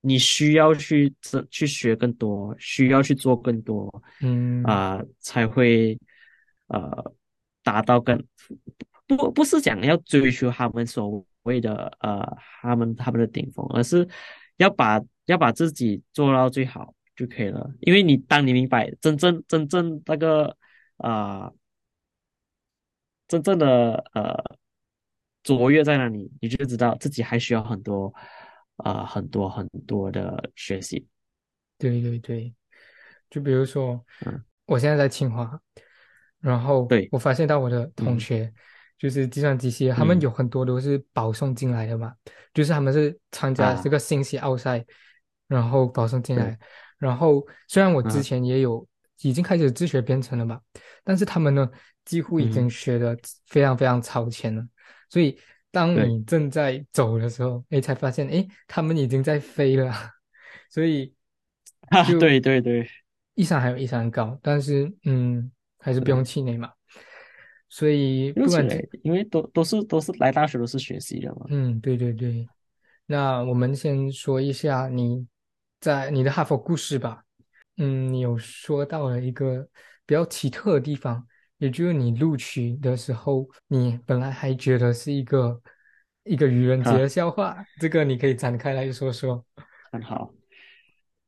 [0.00, 4.64] 你需要去这去学更多，需要去做更多嗯。
[4.64, 5.96] 啊、才会
[6.66, 7.14] 呃
[7.66, 8.24] 达到跟
[9.08, 12.24] 不不是讲要追求他们所谓的呃
[12.62, 14.08] 他们他们的顶峰，而是
[14.58, 17.68] 要把要把自己做到最好就可以了。
[17.80, 20.56] 因为你当你明白真正真正那个
[20.98, 21.50] 啊、
[23.26, 24.56] 真正的呃
[25.42, 28.14] 卓越在哪里，你就知道自己还需要很多
[28.76, 31.06] 啊、很多很多的学习。
[31.78, 32.54] 对对对，
[33.28, 35.60] 就比如说嗯，我现在在清华，
[36.46, 38.20] 然后对，我发现到我的同嗯。
[38.20, 38.52] 学
[38.96, 40.20] 就是计算机系，他们嗯。
[40.20, 42.14] 有很多都是保送进来的嘛，
[42.54, 44.84] 就是他们是参加这啊，个信息奥赛，
[45.48, 46.58] 然后保送进对，来，
[46.98, 48.86] 然后虽然我之嗯前也有
[49.22, 50.60] 已经开始自学编程了嘛，
[51.02, 51.68] 但是他们呢
[52.04, 54.64] 几乎已经嗯，学的非常非常超前了，
[55.10, 55.36] 所以
[55.70, 59.92] 当你正在走的时候，哎，才发现哎他们已经在飞了，
[60.70, 61.12] 所以
[62.18, 62.88] 对对对。
[63.34, 65.52] 一山还有一山高，但是嗯
[65.86, 66.72] 还是不用，气馁嘛，
[67.68, 68.66] 所以不管
[69.04, 71.46] 因为都都是都是来大学都是学习的嘛。
[71.48, 72.44] 嗯对对对，
[73.06, 75.24] 那我们先说一下你
[75.78, 77.22] 在你的哈佛故事吧。
[77.76, 79.62] 嗯，你有说到了一个
[80.04, 81.24] 比较奇特的地方，
[81.58, 85.62] 也就是你录取的时候，你本来还觉得是一个
[86.24, 89.44] 一个愚人节的，笑话，这个你可以展开来说说。
[89.92, 90.35] 很好。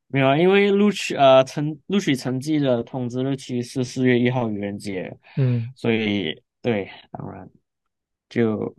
[0.09, 7.47] 没有啊，因为录取呃成录取成绩的通知日期是四月一号愚人节，嗯所以对，当然
[8.27, 8.73] 就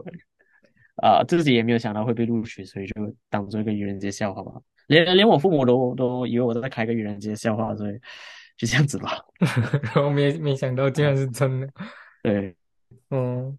[0.96, 2.94] 啊、自己也没有想到会被录取，所以就
[3.30, 4.60] 当做一个愚人节笑话吧。
[4.88, 7.94] 连连我父母都都以为我在开个愚人节笑话，所以
[8.58, 9.12] 就这样子吧。
[9.82, 11.68] 然后没没想到竟然是真的。
[12.22, 12.54] 对，
[13.10, 13.58] 嗯，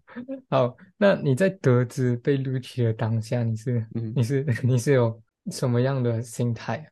[0.50, 5.20] 好，那你在得知被录取的当下，你是嗯你是 你是有
[5.50, 6.86] 什么样的心态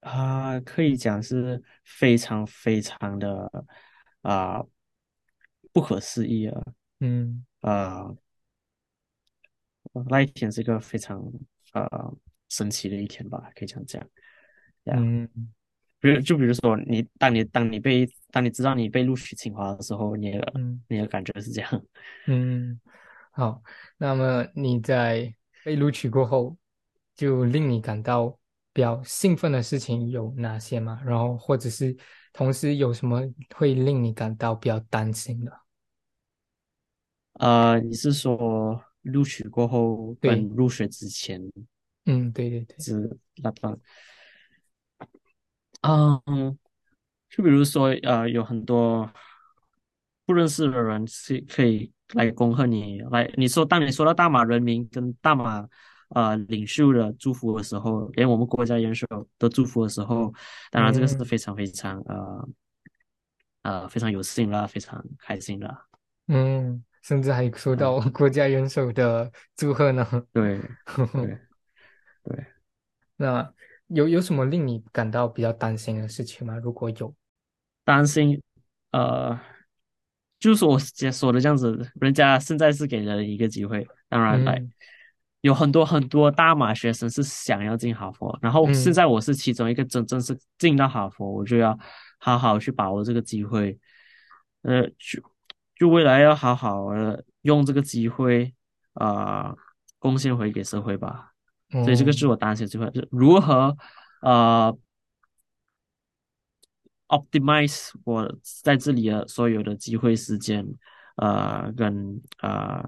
[0.00, 0.10] 啊？
[0.10, 3.50] 啊、可以讲是非常非常的
[4.22, 4.62] 啊、
[5.72, 6.62] 不可思议啊。
[7.00, 8.08] 嗯啊，
[10.08, 11.22] 那一天是一个非常
[11.72, 12.14] 呃
[12.48, 14.02] 神奇的一天吧，可以这样讲。
[14.84, 15.28] 呀，嗯
[16.00, 21.84] 比如就比如说你当你当你被当你知道你被录取清华的时候，你的嗯你的感觉是这样。
[22.28, 22.80] 嗯，
[23.32, 23.60] 好，
[23.96, 25.34] 那么你在
[25.64, 26.56] 被录取过后，
[27.16, 28.38] 就令你感到
[28.78, 31.02] 比较兴奋的事情有哪些吗？
[31.04, 31.96] 然后或者是
[32.32, 33.20] 同时有什么
[33.56, 35.52] 会令你感到比较担心的？
[37.40, 41.42] 呃，你是说录取过后跟对，入学之前
[42.04, 43.76] 嗯，对对对，是那段？
[45.80, 46.56] 嗯，
[47.28, 49.10] 就比如说呃，有很多
[50.24, 55.68] 不认识的人是可以来恭贺你，来你说当你说到大马人民跟大马
[56.10, 59.06] 呃领袖的祝福的时候，连我们国家元首
[59.38, 60.32] 的祝福的时候，
[60.70, 62.48] 当然这个是嗯非常非常呃
[63.62, 65.84] 呃非常有幸啦，非常开心啦。
[66.28, 70.06] 嗯，甚至还收到嗯，国家元首的祝贺呢。
[70.32, 70.60] 对
[71.12, 71.38] 对
[72.24, 72.46] 对。
[73.16, 73.52] 那
[73.88, 76.56] 有有什么令你感到比较担心的事情吗？
[76.58, 77.14] 如果有，
[77.84, 78.40] 担心，
[78.92, 79.36] 呃，
[80.38, 84.70] 就是我姐说的这样子，人家现在是给了一个机会，当然来嗯
[85.42, 91.78] 有很多很多大马学生是想要进哈佛，然后现嗯在我是其中一个真正是进到哈佛，我就要
[92.18, 93.78] 好好去把握这个机会，
[94.62, 95.22] 呃，就
[95.76, 98.52] 就未来要好好的用这个机会
[98.94, 99.54] 啊、
[99.98, 101.32] 贡献回给社会吧。
[101.70, 103.76] 所以这个是嗯我担心的机会，就是如何
[104.22, 104.76] 呃
[107.08, 108.28] optimize 我
[108.64, 110.66] 在这里的所有的机会时间，
[111.16, 112.82] 呃，跟呃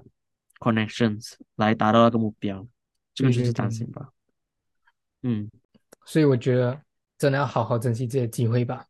[0.61, 2.65] connections 来达到那个目标，
[3.13, 4.09] 这个就是担心吧。
[5.23, 5.49] 嗯，
[6.05, 6.79] 所以我觉得
[7.17, 8.85] 真的要好好珍惜这些机会吧。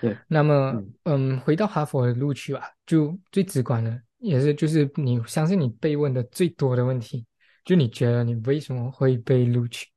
[0.00, 0.72] 对，那么，
[1.04, 7.26] 嗯嗯，回到哈佛的录取吧，就最直观的，也是就是你相信你被问的最多的问题，
[7.64, 9.88] 就你觉得你为什么会被录取？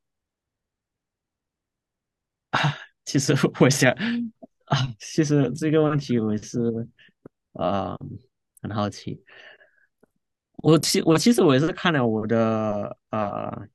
[2.49, 2.59] 啊
[3.05, 3.91] 其实我想
[4.67, 6.59] 啊，其实这个问题我也是
[7.53, 7.97] 呃
[8.61, 9.23] 很好奇。
[10.63, 13.67] 我其我其实我也是看了我的呃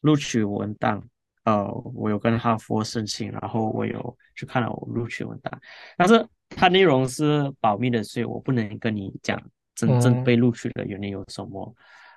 [0.00, 1.06] 录取文档，
[1.44, 5.60] 呃，我有跟哈佛申请，然后我有去看了我录取文档，
[5.98, 9.38] 但是它内容是保密的，所以我不能跟你讲
[9.74, 11.74] 真正哦，被录取的原因有什么，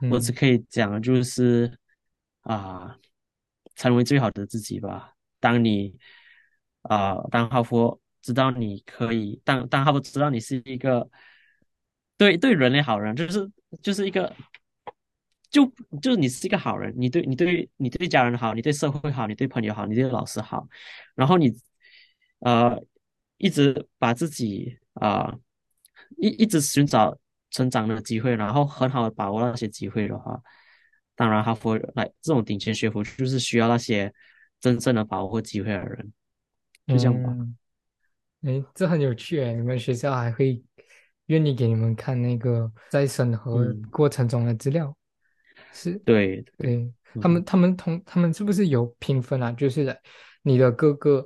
[0.10, 0.36] 我只嗯。
[0.36, 1.78] 可以讲的就是
[2.44, 2.96] 啊、
[3.76, 5.14] 成为最好的自己吧。
[5.42, 5.94] 当你
[6.84, 11.10] 啊、当哈佛知道你可以，当当哈佛知道你是一个
[12.18, 14.36] 对对人类好人，就是就是一个
[15.50, 15.66] 就
[16.02, 20.68] 就是你是一个好人，你对你对你对家人好，你对社会好，你对朋友好，你对老师好，
[21.16, 21.52] 然后你
[22.40, 22.82] 呃
[23.38, 25.40] 一直把自己啊、呃
[26.18, 27.18] 一一直寻找
[27.50, 30.40] 成长的机会，然后很好的把握那些机会的话，
[31.16, 34.14] 当然哈佛来这种顶尖学府就是需要那些
[34.60, 36.12] 真正的把握机会的人，
[36.88, 37.30] 就这样吧。
[37.32, 37.58] 嗯，
[38.44, 40.62] 诶，这很有趣诶，你们学校还会
[41.32, 44.94] 愿意给你们看那个在审核嗯，过程中的资料？
[45.72, 49.50] 是，对对，对，他们，嗯他们同他们是不是有评分啊？
[49.54, 49.98] 就是来
[50.42, 51.26] 你的各个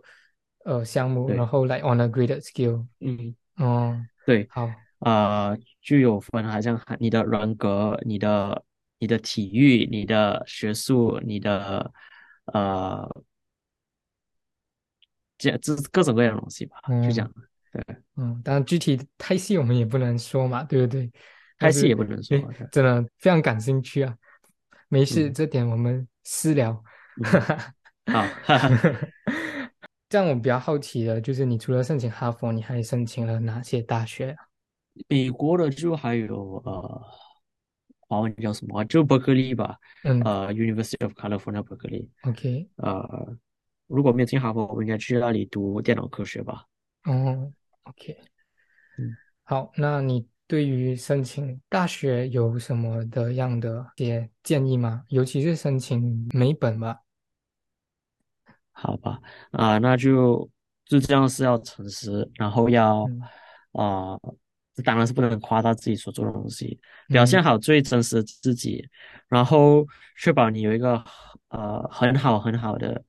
[0.63, 2.85] 呃项目，然，后来 on a graded scale。
[2.99, 3.35] 嗯。
[3.57, 8.63] 哦，对，好，呃，就有分，好像你的人格、你的、
[8.99, 11.91] 你的体育、你的学术、你的
[12.53, 13.09] 呃，
[15.37, 17.31] 这这各种各样的东西吧，就这嗯样。
[17.75, 21.11] 对，嗯，当然具体太细我们也不能说嘛，对不对？
[21.57, 22.37] 但是，开戏也不能说
[22.71, 24.15] 真的非常感兴趣啊。
[24.87, 26.71] 没事，嗯这点我们私聊。
[27.17, 28.69] 嗯，好，哈哈，
[30.07, 34.45] 这样我比较好奇的就是，你除了申请哈佛，你还申请了哪些大学啊？
[35.09, 37.01] 美国的就还有呃，
[37.99, 43.37] 华文叫什么啊就伯克利吧，嗯呃，University of California 伯克利，，OK，呃，
[43.87, 46.65] 如果没有进哈佛，我应该去那里读电脑科学吧。
[47.03, 47.51] 哦
[47.85, 48.17] ，OK，
[48.97, 49.17] 嗯。
[49.43, 55.03] 好，那你对于申请大学有什么的样的一些建议吗？
[55.09, 56.99] 尤其是申请美本吧。
[58.71, 59.19] 好吧，
[59.51, 60.49] 啊、那就
[60.85, 63.21] 就这样是要诚实，然后要嗯
[63.71, 64.19] 啊、
[64.73, 68.87] 这当然是不能夸大自己所做的东西，表现好最真实的自己，
[69.27, 69.85] 然后
[70.17, 71.03] 确保你有一个
[71.49, 73.03] 呃很好很好的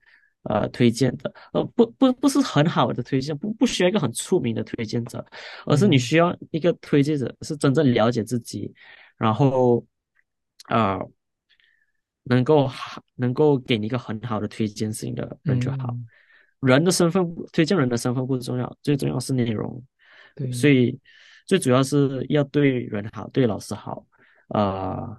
[0.48, 5.24] 呃推荐的，呃不不不是很好的推荐，不不需要一个很出名的推荐者，
[5.66, 8.72] 而是你需要一个推荐者是真正了解自己，
[9.16, 9.84] 然后
[10.68, 10.98] 呃
[12.24, 12.70] 能够
[13.14, 15.96] 能够给你一个很好的推荐性的人就好。
[16.60, 19.82] 人的身份推荐人的身份不重要，最重要是内容。
[20.34, 20.98] 对，所以。
[21.48, 24.04] 最主要是要对人好，对老师好，
[24.48, 25.16] 呃，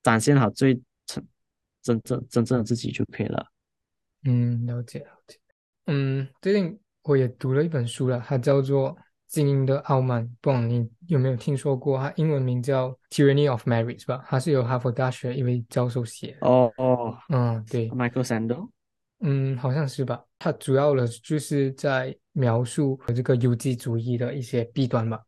[0.00, 1.26] 展现好最真
[1.82, 3.44] 真正真正的自己就可以了。
[4.26, 5.38] 嗯，了解了解。
[5.86, 8.90] 嗯，最近我也读了一本书了，它叫做
[9.28, 11.96] 《精英的傲慢》，不知道你有没有听说过？
[11.96, 14.24] 它英文名叫《Tyranny of Merit》吧？
[14.28, 16.36] 它是由哈佛大学一位教授写。
[16.40, 18.68] 哦哦，嗯，对，Michael Sandel。
[19.20, 20.22] 嗯，好像是吧。
[20.40, 25.22] 它主要的就是在描述这个游击主义的一些弊端吧。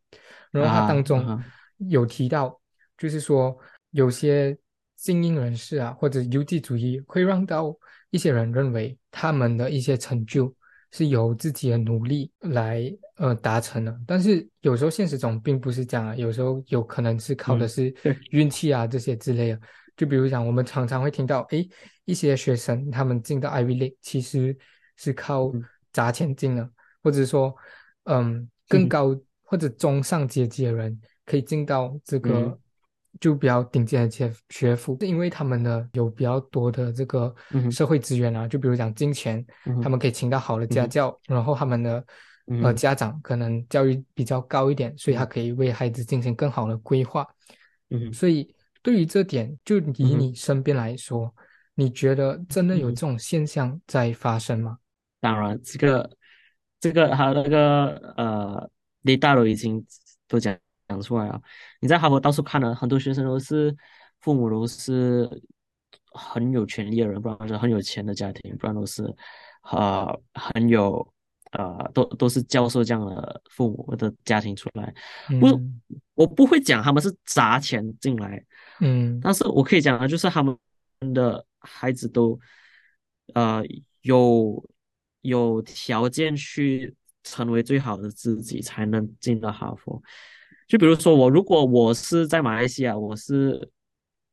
[0.50, 1.40] 然后它当中
[1.76, 2.60] 有提到，
[2.96, 3.56] 就是说
[3.92, 4.58] 有些
[4.96, 7.74] 精英人士啊，或者游击主义会让到
[8.10, 10.54] 一些人认为他们的一些成就
[10.90, 14.00] 是由自己的努力来呃达成的。
[14.06, 17.94] 但是有时候现实中并不是这样啊，有时候有可能是靠的是
[18.30, 19.60] 运气啊这些之类的。
[19.96, 21.66] 就比如讲，我们常常会听到，哎，
[22.04, 24.56] 一些学生他们进到 Ivy League 其实
[24.94, 25.52] 是靠
[25.92, 26.70] 砸钱进的，
[27.02, 27.52] 或者说，
[28.04, 32.56] 嗯，更高或者中上阶级的人可以进到这个
[33.20, 37.34] 就比较顶尖的学学府，是因为他们的有比较多的这个
[37.70, 39.44] 社会资源啊，就比如讲金钱，
[39.82, 42.04] 他们可以请到好的家教，然后他们的
[42.62, 47.26] 呃家长可能教育比较高一点，所以他可以为孩子进行更好的规划，
[47.90, 48.54] 嗯，所以。
[48.80, 51.34] 对于这点，就以你身边来说，
[51.74, 54.78] 你觉得真的有这种现象在发生吗？
[55.20, 56.08] 当然，这个、
[56.80, 58.70] 这个还有那个呃，
[59.02, 59.84] 李大楼已经
[60.28, 60.56] 都讲
[60.88, 61.40] 讲出来啊。
[61.80, 63.76] 你在哈佛到处看了，很多学生都是
[64.20, 65.28] 父母都是
[66.12, 69.02] 很有权利的人，不然是很有钱的家庭，不然都是
[69.70, 71.06] 呃很有
[71.52, 74.92] 呃都都是教授这样的父母的家庭出来。
[75.40, 75.60] 不，
[76.14, 78.44] 我不会讲他们是砸钱进来。
[78.80, 80.56] 嗯，但是我可以讲的，就是他们
[81.12, 82.38] 的孩子都，
[83.34, 83.62] 呃，
[84.02, 84.64] 有
[85.20, 90.02] 有条件去成为最好的自己，才能进到哈佛。
[90.68, 93.70] 就比如说我，如果我是在马来西亚，我是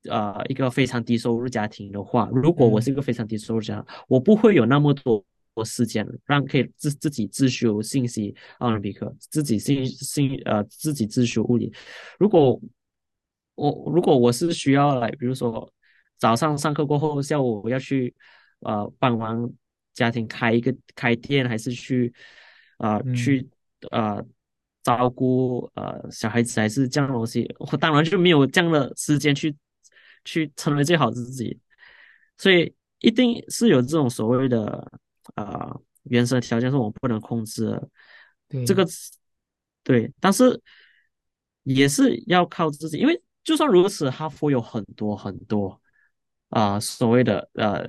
[0.10, 5.24] 呃一个非常低收入家庭的话，如果我是一个非常低收入家庭，我不会有那么多
[5.64, 11.74] 时间让可以自自己自修信息奥林匹克，自己信信呃自己自修物理。
[12.20, 12.60] 如果
[13.56, 15.72] 我如果我是需要来，比如说
[16.18, 18.14] 早上上课过后，下午我要去
[18.60, 19.50] 呃帮忙
[19.94, 22.14] 家庭开一个开店，还是去
[22.78, 23.48] 啊去
[23.92, 24.22] 呃
[24.86, 29.54] 照顾呃小孩子，还是这样东西，我当然就没有这样的时间去
[30.24, 31.60] 去成为最好的自己。
[32.38, 34.90] 所以一定是有这种所谓的
[35.34, 38.86] 啊原生条件是我不能控制的，这个
[39.84, 40.62] 对，但是
[41.64, 43.22] 也是要靠自己，因为。
[43.46, 45.80] 就算如此，哈佛有很多很多
[46.50, 47.88] 啊，所谓的呃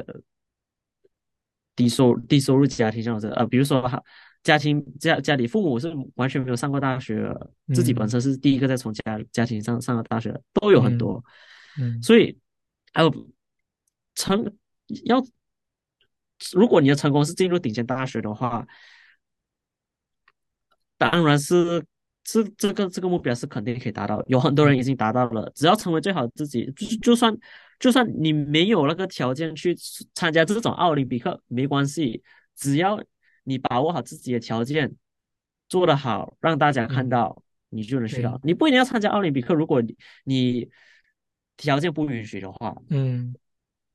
[1.75, 4.03] 低收低收入家庭这样子呃，比如说哈
[4.47, 7.29] 家庭家家里父母是完全没有上过大学，
[7.75, 11.23] 自己本身是第一个在从家家庭上上了大学，都有很多。
[11.81, 12.39] 嗯，所以
[12.93, 13.13] 还有
[14.15, 14.57] 成
[15.05, 15.21] 要，
[16.53, 18.67] 如果你的成功是进入顶尖大学的话，
[20.97, 21.85] 当然是。
[22.29, 25.49] 这这个这个目标是肯定可以达到，有很多人已经达到了。
[25.55, 27.33] 只要成为最好的自己，就就算
[27.79, 29.77] 就算你没有那个条件去
[30.13, 32.21] 参加这种奥林匹克，没关系，
[32.57, 33.01] 只要
[33.47, 34.95] 你把握好自己的条件，
[35.69, 38.39] 做得好，让大家看到，你就能去到。
[38.43, 40.69] 你不一定要参加奥林匹克，如果你你
[41.57, 43.35] 条件不允许的话，嗯，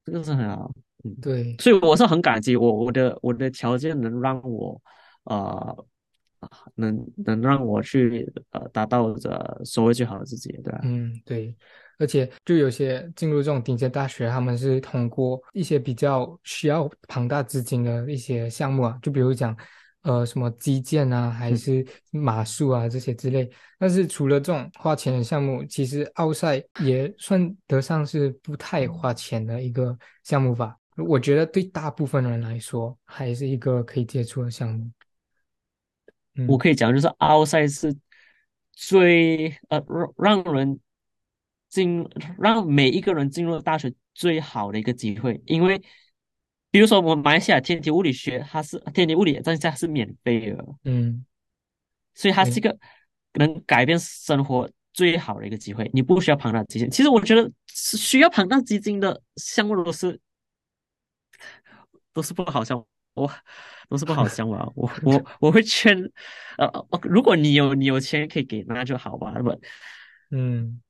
[0.04, 0.72] 这个是很好，
[1.04, 1.56] 嗯，对。
[1.60, 4.82] 所以我是很感激我我的我的条件能让我
[5.26, 5.86] 呃。
[6.74, 10.80] 能能让我去呃达到着所谓最好的自己，对吧？
[10.82, 11.56] 嗯，对。
[12.02, 19.56] 而且就有些进入这种顶尖大学，他们是通过一些比较需要庞大资金的一些项目啊，就比如讲
[20.02, 23.48] 呃什么基建啊，还是马术啊这些之类。
[23.78, 30.76] 但是除了这种花钱的项目，其实奥赛也算得上是不太花钱的一个项目吧。
[30.98, 34.92] 我觉得对大部分人来说，还是一个可以接触的项目。
[36.48, 37.96] 我可以讲，就是奥赛是
[38.74, 39.84] 最呃
[40.18, 40.80] 让让人
[41.72, 42.06] 进
[42.38, 45.82] 让每一个人进入大学最好的一个机会，因为
[46.70, 51.26] 比如说我们马来西亚天体物理学，它是天体物理在下是免费的，嗯，
[52.14, 52.78] 所以它是一个
[53.34, 55.90] 能改变生活最好的一个机会。
[55.94, 60.20] 你不需要庞大基金，其实我觉得是需要庞大基金的项目都是
[62.14, 63.32] 都是不好项目，我
[63.90, 64.68] 都是不好项目啊。
[64.76, 65.98] 我 我我会劝，
[66.58, 66.70] 呃，
[67.04, 69.32] 如果你有你有钱可以给那就好吧。
[69.42, 69.58] 不，
[70.32, 70.82] 嗯，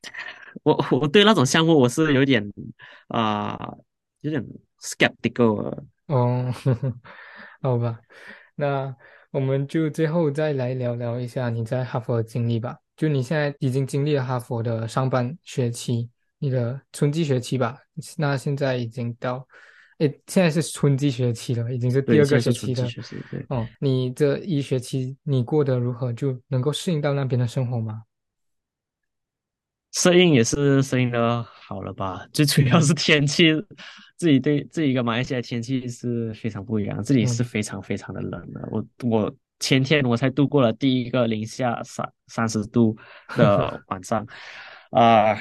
[0.63, 2.43] 我 我对那种项目我是有点
[3.07, 3.57] 啊、
[4.21, 4.43] 有点
[4.79, 5.83] skeptical 的。
[6.07, 6.51] 哦，
[7.61, 7.99] 好吧，
[8.55, 8.95] 那
[9.31, 12.77] 我们就最后再来聊聊一下你在哈佛的经历吧。
[12.97, 17.77] 就你现在已经经历了哈佛的上半学期，你的春季学期吧，
[18.17, 19.47] 那现在已经到，
[19.99, 22.87] 诶，现在是春季学期了，已经是第对，二个学期了。
[23.49, 26.13] 哦，你这一学期你过得如何？
[26.13, 28.03] 就能够适应到那边的生活吗？
[29.91, 32.25] 适应也是适应的好了吧？
[32.31, 33.53] 最主要嗯是天气，
[34.17, 38.67] 自己对自己跟马来西亚天气是非常不一样，这里是嗯非常非常的冷的。
[38.71, 42.95] 我我前天我才度过了第一个零下三三十度
[43.35, 44.25] 的 晚上，
[44.91, 45.37] 啊、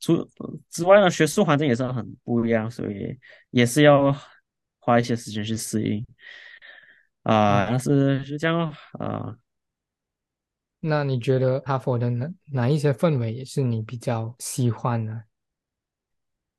[0.00, 0.28] 除
[0.68, 3.16] 之外呢，学术环境也是很不一样，所以
[3.50, 4.14] 也是要
[4.80, 6.04] 花一些时间去适应
[7.22, 9.34] 啊、嗯，但是就这样咯啊、
[10.86, 15.24] 那你觉得哈佛的哪哪一些氛围也是你比较喜欢的？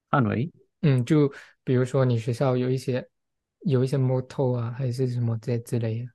[0.10, 0.52] 范围。
[0.82, 1.32] 嗯，就
[1.64, 3.08] 比如说你学校有一些
[3.60, 6.10] 有一些 motto 啊，还是什么这之类的。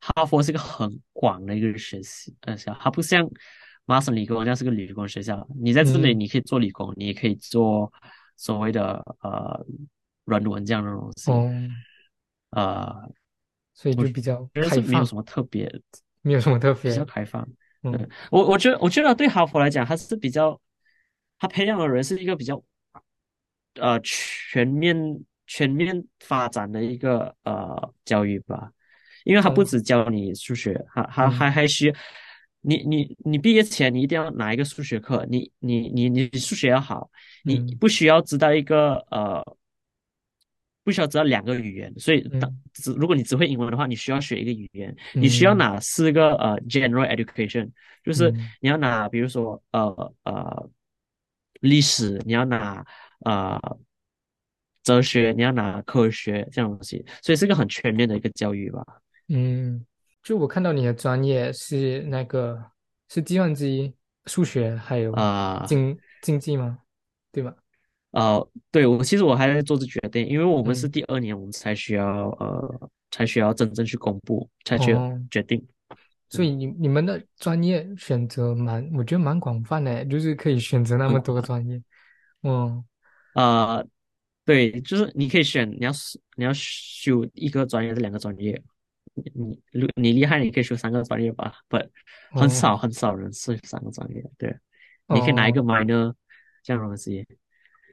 [0.00, 3.28] 哈佛是个很广的一个学习呃校，它不像
[3.84, 5.46] 麻省理工这样是个理工学校。
[5.54, 7.92] 你在这里，嗯，你可以做理工，你也可以做
[8.38, 9.66] 所谓的呃
[10.24, 11.30] 软文这样的东西。
[11.30, 11.52] 哦，
[12.52, 13.12] 呃，
[13.74, 15.70] 所以就比较开放，没有什么特别，
[16.24, 17.04] 没有什么特比较别。
[17.04, 17.46] 开放。
[17.82, 20.60] 嗯对，我我觉得我觉得对哈佛来讲，它是比较，
[21.38, 22.62] 它培养的人是一个比较
[23.74, 24.96] 呃全面
[25.48, 28.70] 全面发展的一个呃教育吧，
[29.24, 31.92] 因为它不哦，只教你数学，它它嗯还还需
[32.60, 37.10] 你你你毕业前你一定要拿一个数学课，你你你你数学要好，
[37.42, 39.56] 你嗯不需要知道一个呃。
[40.84, 42.62] 不需要知道两个语言，所以当嗯。
[42.72, 45.58] 只如果你只会英文的话，你需要学一个语言，你需要嗯。
[45.58, 47.70] 拿四个呃 general education，
[48.02, 48.52] 就是嗯。
[48.60, 50.70] 你要拿，比如说呃呃
[51.60, 52.84] 历史，你要拿
[53.24, 53.60] 呃
[54.82, 58.84] 哲学，你要拿科学这样东西，所以是一个很全面的一个教育吧。
[59.28, 59.86] 嗯，
[60.22, 62.60] 就我看到你的专业是那个
[63.08, 63.94] 是计算机、
[64.26, 66.78] 数学还有啊、经经济吗？
[67.30, 67.54] 对吧？
[68.12, 75.66] 呃，对，我其实我还在做这决定，因为我们是嗯，第二年，我们才需要呃才需要真正去公布，才去哦，决定。
[76.28, 81.82] 所以你你们的专业选择蛮，我觉得蛮广泛的，就是可以选择那么多个专业。
[82.42, 82.82] 嗯，
[83.34, 83.84] 啊，
[84.44, 88.62] 对，就是你可以选，你要是你要修一个专业还是两个专业，
[89.14, 91.78] 你你如你厉害，你可以修三个专业吧，不，
[92.30, 94.56] 很少哦，很少人是三个专业，对，
[95.08, 96.14] 你可以拿一个哦，minor
[96.62, 97.26] 这样的东西，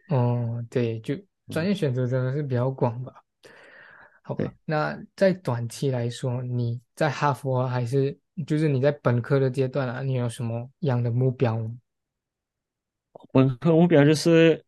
[0.09, 1.15] 哦，对，就
[1.49, 3.23] 专嗯，业选择真的是比较广吧。
[4.21, 11.75] 好吧，对，那在短期来说，你在哈佛还是就是你在本科的阶段啊，你有什么样的目标吗？
[13.31, 14.63] 本科目标就是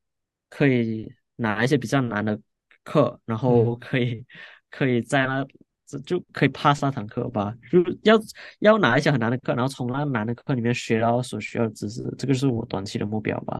[0.50, 2.40] 可以拿一些比较难的
[2.84, 4.26] 课，然后嗯可以
[4.70, 5.46] 可以在那
[5.86, 8.20] 这就可以 pass 那堂课吧，就要
[8.60, 13.60] 要拿一些很难的课，然后从那难的课里面学到所需要的知识，这个是我短期的目标吧。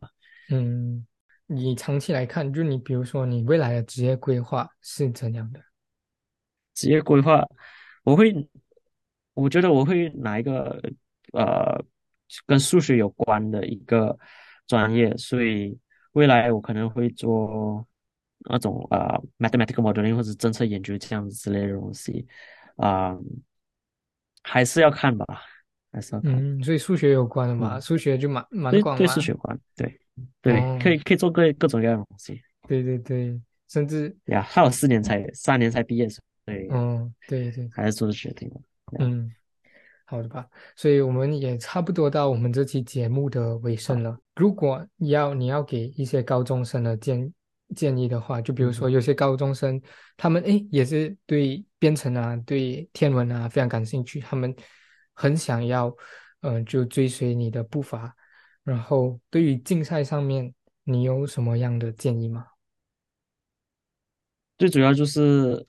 [0.50, 1.06] 嗯，
[1.54, 5.60] 你长期来看，就你比如说你未来的职业规划是怎样的？
[6.74, 7.46] 职业规划，
[8.04, 8.34] 我会，
[9.34, 10.82] 我觉得我会拿一个
[11.34, 11.84] 呃
[12.46, 14.18] 跟数学有关的一个
[14.66, 15.78] 专业，所以
[16.14, 17.86] 未来我可能会做
[18.50, 22.26] 那种呃 mathematical modeling 或者政策研究这样子之类的东西，
[22.78, 23.18] 啊、
[24.42, 25.26] 还是要看吧，
[25.92, 29.22] 还是要看，嗯，所以数学有关的嘛，嗯，数学就蛮蛮广对对，数。
[29.22, 30.00] 学有关，对
[30.42, 38.52] 对，可哦，以可以做各各种各样的东西，对对对，甚至，呀，还有四年才三年才毕业，所以嗯，对对，还是做的决定
[39.00, 39.32] 嗯。
[40.06, 44.18] 好的吧，所以我们也差不多到我们这期节目的尾声，了。
[44.36, 47.34] 如果你要你要给一些高中生的建
[47.78, 48.92] 建议的话，就比如说嗯。
[48.92, 49.82] 有些高中生，
[50.18, 54.54] 他们诶也是对编程啊、对天文啊非常感兴趣，他们
[55.22, 55.96] 很想要，
[56.42, 58.16] 嗯、就追随你的步伐。
[58.64, 60.54] 然后对于竞赛上面，
[60.84, 62.48] 你有什么样的建议吗？
[64.58, 65.66] 最主要就是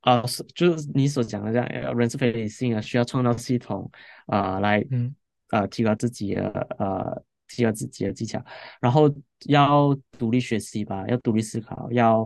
[0.00, 3.90] 啊、是就是你所讲的这样，呃人是非理性啊，需要创造系统
[4.26, 5.14] 啊、来嗯
[5.48, 8.42] 啊、提高自己的呃提高自己的技巧，
[8.80, 9.12] 然后
[9.46, 12.24] 要独立学习吧，要独立思考，要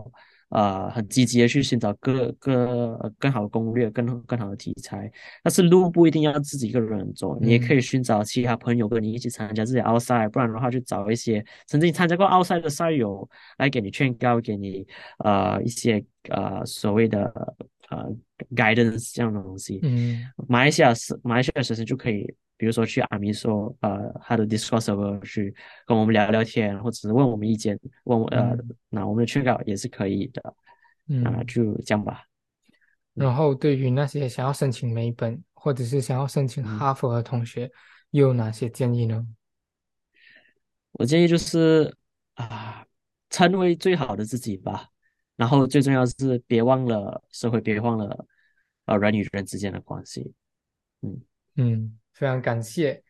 [0.55, 5.11] 呃很积极的去寻找各个更好的攻略、更更好的题材。
[5.43, 13.27] 但是路不一定要自己一个人走，你也可以寻找其他朋友跟你一起参加这些奥赛，不然的话就找一些曾经参加过奥赛的赛友
[13.57, 14.87] 来给你劝告，给你
[15.19, 17.25] 呃一些呃所谓的
[17.89, 18.09] 呃
[18.55, 19.81] guidance 这样的东西。
[19.83, 22.33] 嗯，马来西亚是马来西亚学生就可以。
[22.57, 25.53] 比如说去阿米说，呃，他的 Discord server 去
[25.85, 28.55] 跟我们聊聊天，或者是问我们意见，问我呃，
[28.89, 30.55] 那我们的劝告也是可以的，
[31.07, 32.23] 嗯那就这样吧。
[33.13, 37.69] 然后对于那些想要申请美本或者是想要申请哈佛的同学，
[38.11, 39.25] 又有哪些建议呢？
[40.93, 41.93] 我建议就是
[42.35, 42.85] 啊，
[43.29, 44.89] 成为最好的自己吧。
[45.35, 48.25] 然后最重要是别忘了社会，别忘了
[48.85, 50.33] 呃人与人之间的关系。
[51.01, 51.21] 嗯
[51.55, 51.97] 嗯。
[52.15, 53.01] 非常感谢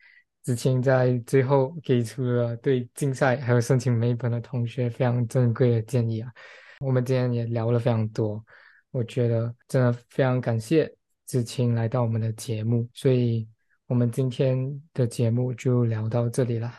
[0.41, 6.31] 子清在最后给出了对竞赛还有申请美本的同学非常珍贵的建议啊！
[6.79, 8.43] 我们今天也聊了非常多，
[8.91, 10.93] 我觉得真的非常感谢
[11.25, 13.47] 子清来到我们的节目，所以
[13.87, 16.71] 我们今天的节目就聊到这里了。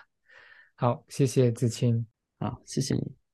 [0.75, 2.07] 好，谢谢子清，
[2.39, 3.26] 好，谢谢你。